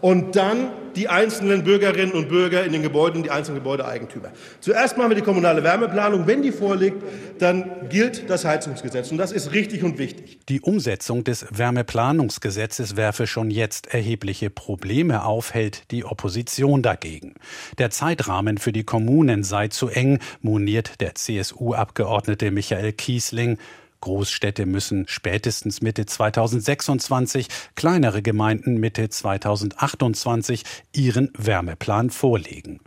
und 0.00 0.36
dann 0.36 0.68
die 0.96 1.08
einzelnen 1.08 1.64
Bürgerinnen 1.64 2.12
und 2.12 2.28
Bürger 2.28 2.64
in 2.64 2.72
den 2.72 2.82
Gebäuden, 2.82 3.22
die 3.22 3.30
einzelnen 3.30 3.58
Gebäudeeigentümer. 3.58 4.30
Zuerst 4.60 4.96
machen 4.96 5.10
wir 5.10 5.16
die 5.16 5.22
kommunale 5.22 5.62
Wärmeplanung. 5.62 6.26
Wenn 6.26 6.42
die 6.42 6.52
vorliegt, 6.52 7.02
dann 7.38 7.88
gilt 7.88 8.28
das 8.28 8.44
Heizungsgesetz. 8.44 9.10
Und 9.10 9.18
das 9.18 9.32
ist 9.32 9.52
richtig 9.52 9.82
und 9.82 9.98
wichtig. 9.98 10.40
Die 10.48 10.60
Umsetzung 10.60 11.24
des 11.24 11.46
Wärmeplanungsgesetzes 11.50 12.96
werfe 12.96 13.26
schon 13.26 13.50
jetzt 13.50 13.92
erhebliche 13.92 14.50
Probleme 14.50 15.24
auf, 15.24 15.54
hält 15.54 15.90
die 15.90 16.04
Opposition 16.04 16.82
dagegen. 16.82 17.34
Der 17.78 17.90
Zeitrahmen 17.90 18.58
für 18.58 18.72
die 18.72 18.84
Kommunen 18.84 19.44
sei 19.44 19.68
zu 19.68 19.88
eng, 19.88 20.18
moniert 20.40 21.00
der 21.00 21.14
CSU-Abgeordnete 21.14 22.50
Michael 22.50 22.92
Kiesling. 22.92 23.58
Großstädte 24.02 24.66
müssen 24.66 25.06
spätestens 25.08 25.80
Mitte 25.80 26.04
2026, 26.04 27.48
kleinere 27.74 28.20
Gemeinden 28.20 28.78
Mitte 28.78 29.08
2028 29.08 30.64
ihren 30.94 31.30
Wärmeplan 31.38 32.10
vorlegen. 32.10 32.80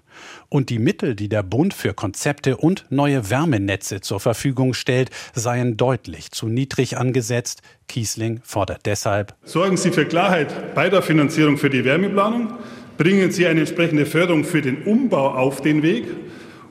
Und 0.49 0.69
die 0.69 0.79
Mittel, 0.79 1.15
die 1.15 1.29
der 1.29 1.43
Bund 1.43 1.73
für 1.73 1.93
Konzepte 1.93 2.57
und 2.57 2.85
neue 2.89 3.29
Wärmenetze 3.29 4.01
zur 4.01 4.19
Verfügung 4.19 4.73
stellt, 4.73 5.09
seien 5.33 5.77
deutlich 5.77 6.31
zu 6.31 6.47
niedrig 6.47 6.97
angesetzt. 6.97 7.61
Kiesling 7.87 8.41
fordert 8.43 8.85
deshalb 8.85 9.35
Sorgen 9.43 9.77
Sie 9.77 9.91
für 9.91 10.05
Klarheit 10.05 10.75
bei 10.75 10.89
der 10.89 11.01
Finanzierung 11.01 11.57
für 11.57 11.69
die 11.69 11.85
Wärmeplanung, 11.85 12.53
bringen 12.97 13.31
Sie 13.31 13.47
eine 13.47 13.61
entsprechende 13.61 14.05
Förderung 14.05 14.43
für 14.43 14.61
den 14.61 14.83
Umbau 14.83 15.31
auf 15.31 15.61
den 15.61 15.81
Weg 15.81 16.05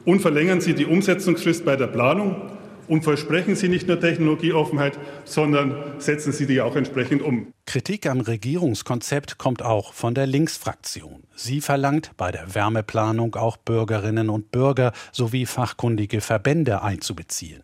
und 0.04 0.20
verlängern 0.20 0.61
Sie 0.61 0.74
die 0.74 0.87
Umsetzungsfrist 0.87 1.64
bei 1.64 1.76
der 1.76 1.87
Planung 1.87 2.53
und 2.88 3.02
versprechen 3.02 3.56
Sie 3.56 3.68
nicht 3.68 3.88
nur 3.88 4.00
Technologieoffenheit, 4.00 4.98
sondern 5.24 5.74
setzen 5.98 6.32
Sie 6.32 6.46
die 6.46 6.60
auch 6.60 6.76
entsprechend 6.76 7.22
um. 7.22 7.52
Kritik 7.66 8.06
am 8.06 8.20
Regierungskonzept 8.20 9.38
kommt 9.38 9.62
auch 9.62 9.92
von 9.92 10.14
der 10.14 10.26
Linksfraktion. 10.26 11.24
Sie 11.34 11.60
verlangt, 11.60 12.12
bei 12.16 12.30
der 12.30 12.54
Wärmeplanung 12.54 13.34
auch 13.36 13.56
Bürgerinnen 13.56 14.30
und 14.30 14.50
Bürger 14.50 14.92
sowie 15.12 15.46
fachkundige 15.46 16.20
Verbände 16.20 16.82
einzubeziehen. 16.82 17.62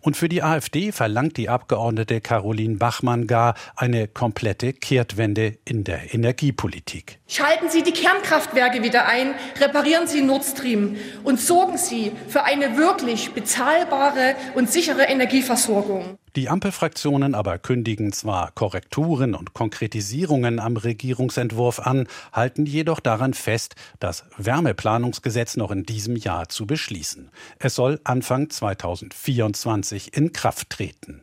Und 0.00 0.16
für 0.16 0.28
die 0.28 0.42
AfD 0.42 0.92
verlangt 0.92 1.36
die 1.36 1.48
Abgeordnete 1.48 2.20
Caroline 2.20 2.76
Bachmann 2.76 3.26
gar 3.26 3.54
eine 3.76 4.08
komplette 4.08 4.72
Kehrtwende 4.72 5.58
in 5.64 5.84
der 5.84 6.14
Energiepolitik. 6.14 7.18
Schalten 7.26 7.68
Sie 7.68 7.82
die 7.82 7.92
Kernkraftwerke 7.92 8.82
wieder 8.82 9.06
ein, 9.06 9.34
reparieren 9.60 10.06
Sie 10.06 10.22
Nord 10.22 10.44
Stream 10.44 10.96
und 11.24 11.40
sorgen 11.40 11.78
Sie 11.78 12.12
für 12.28 12.44
eine 12.44 12.76
wirklich 12.76 13.32
bezahlbare 13.32 14.34
und 14.54 14.70
sichere 14.70 15.02
Energieversorgung. 15.02 16.18
Die 16.36 16.48
Ampelfraktionen 16.48 17.34
aber 17.34 17.58
kündigen 17.58 18.12
zwar 18.12 18.52
Korrekturen 18.52 19.34
und 19.34 19.52
Konkretisierungen 19.52 20.60
am 20.60 20.76
Regierungsentwurf 20.76 21.80
an, 21.80 22.06
halten 22.32 22.66
jedoch 22.66 23.00
daran 23.00 23.34
fest, 23.34 23.74
das 23.98 24.24
Wärmeplanungsgesetz 24.36 25.56
noch 25.56 25.72
in 25.72 25.84
diesem 25.84 26.14
Jahr 26.16 26.48
zu 26.48 26.66
beschließen. 26.66 27.30
Es 27.58 27.74
soll 27.74 28.00
Anfang 28.04 28.48
2024 28.48 30.16
in 30.16 30.32
Kraft 30.32 30.70
treten. 30.70 31.22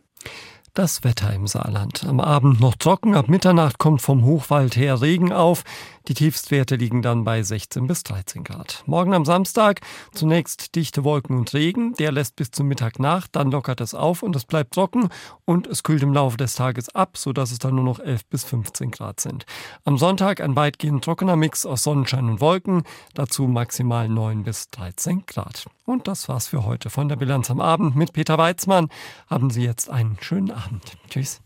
Das 0.78 1.04
Wetter 1.04 1.34
im 1.34 1.48
Saarland. 1.48 2.04
Am 2.04 2.20
Abend 2.20 2.60
noch 2.60 2.76
trocken, 2.76 3.16
ab 3.16 3.30
Mitternacht 3.30 3.80
kommt 3.80 4.00
vom 4.00 4.24
Hochwald 4.26 4.76
her 4.76 5.02
Regen 5.02 5.34
auf. 5.34 5.64
Die 6.08 6.14
Tiefstwerte 6.14 6.78
liegen 6.78 7.02
dann 7.02 7.26
bei 7.26 7.44
16 7.44 7.86
bis 7.86 8.04
13 8.04 8.46
Grad. 8.46 8.84
Morgen 8.86 9.14
am 9.14 9.26
Samstag 9.26 9.82
zunächst 10.14 10.74
dichte 10.76 11.04
Wolken 11.04 11.38
und 11.38 11.54
Regen. 11.54 11.96
Der 11.96 12.14
lässt 12.14 12.38
bis 12.38 12.52
zum 12.52 12.68
Mittag 12.68 12.98
nach, 12.98 13.28
dann 13.28 13.52
lockert 13.52 13.82
es 13.82 13.94
auf 13.94 14.24
und 14.24 14.34
es 14.36 14.46
bleibt 14.46 14.74
trocken 14.74 15.10
und 15.44 15.68
es 15.68 15.84
kühlt 15.84 16.04
im 16.04 16.14
Laufe 16.14 16.38
des 16.38 16.56
Tages 16.56 16.88
ab, 16.96 17.18
sodass 17.18 17.52
es 17.52 17.60
dann 17.60 17.76
nur 17.76 17.84
noch 17.84 18.00
11 18.00 18.26
bis 18.28 18.46
15 18.46 18.92
Grad 18.92 19.20
sind. 19.20 19.46
Am 19.84 19.98
Sonntag 19.98 20.40
ein 20.40 20.56
weitgehend 20.56 21.04
trockener 21.04 21.36
Mix 21.36 21.66
aus 21.66 21.84
Sonnenschein 21.84 22.30
und 22.30 22.40
Wolken, 22.40 22.84
dazu 23.14 23.44
maximal 23.48 24.08
9 24.08 24.44
bis 24.44 24.70
13 24.70 25.26
Grad. 25.26 25.66
Und 25.86 26.08
das 26.08 26.30
war's 26.30 26.48
für 26.48 26.64
heute 26.64 26.90
von 26.90 27.10
der 27.10 27.18
Bilanz 27.18 27.52
am 27.52 27.60
Abend 27.60 27.98
mit 27.98 28.14
Peter 28.14 28.38
Weizmann. 28.38 28.88
Haben 29.30 29.50
Sie 29.50 29.64
jetzt 29.64 29.90
einen 29.90 30.18
schönen 30.22 30.52
Abend. 30.52 30.84
Tschüss. 31.10 31.42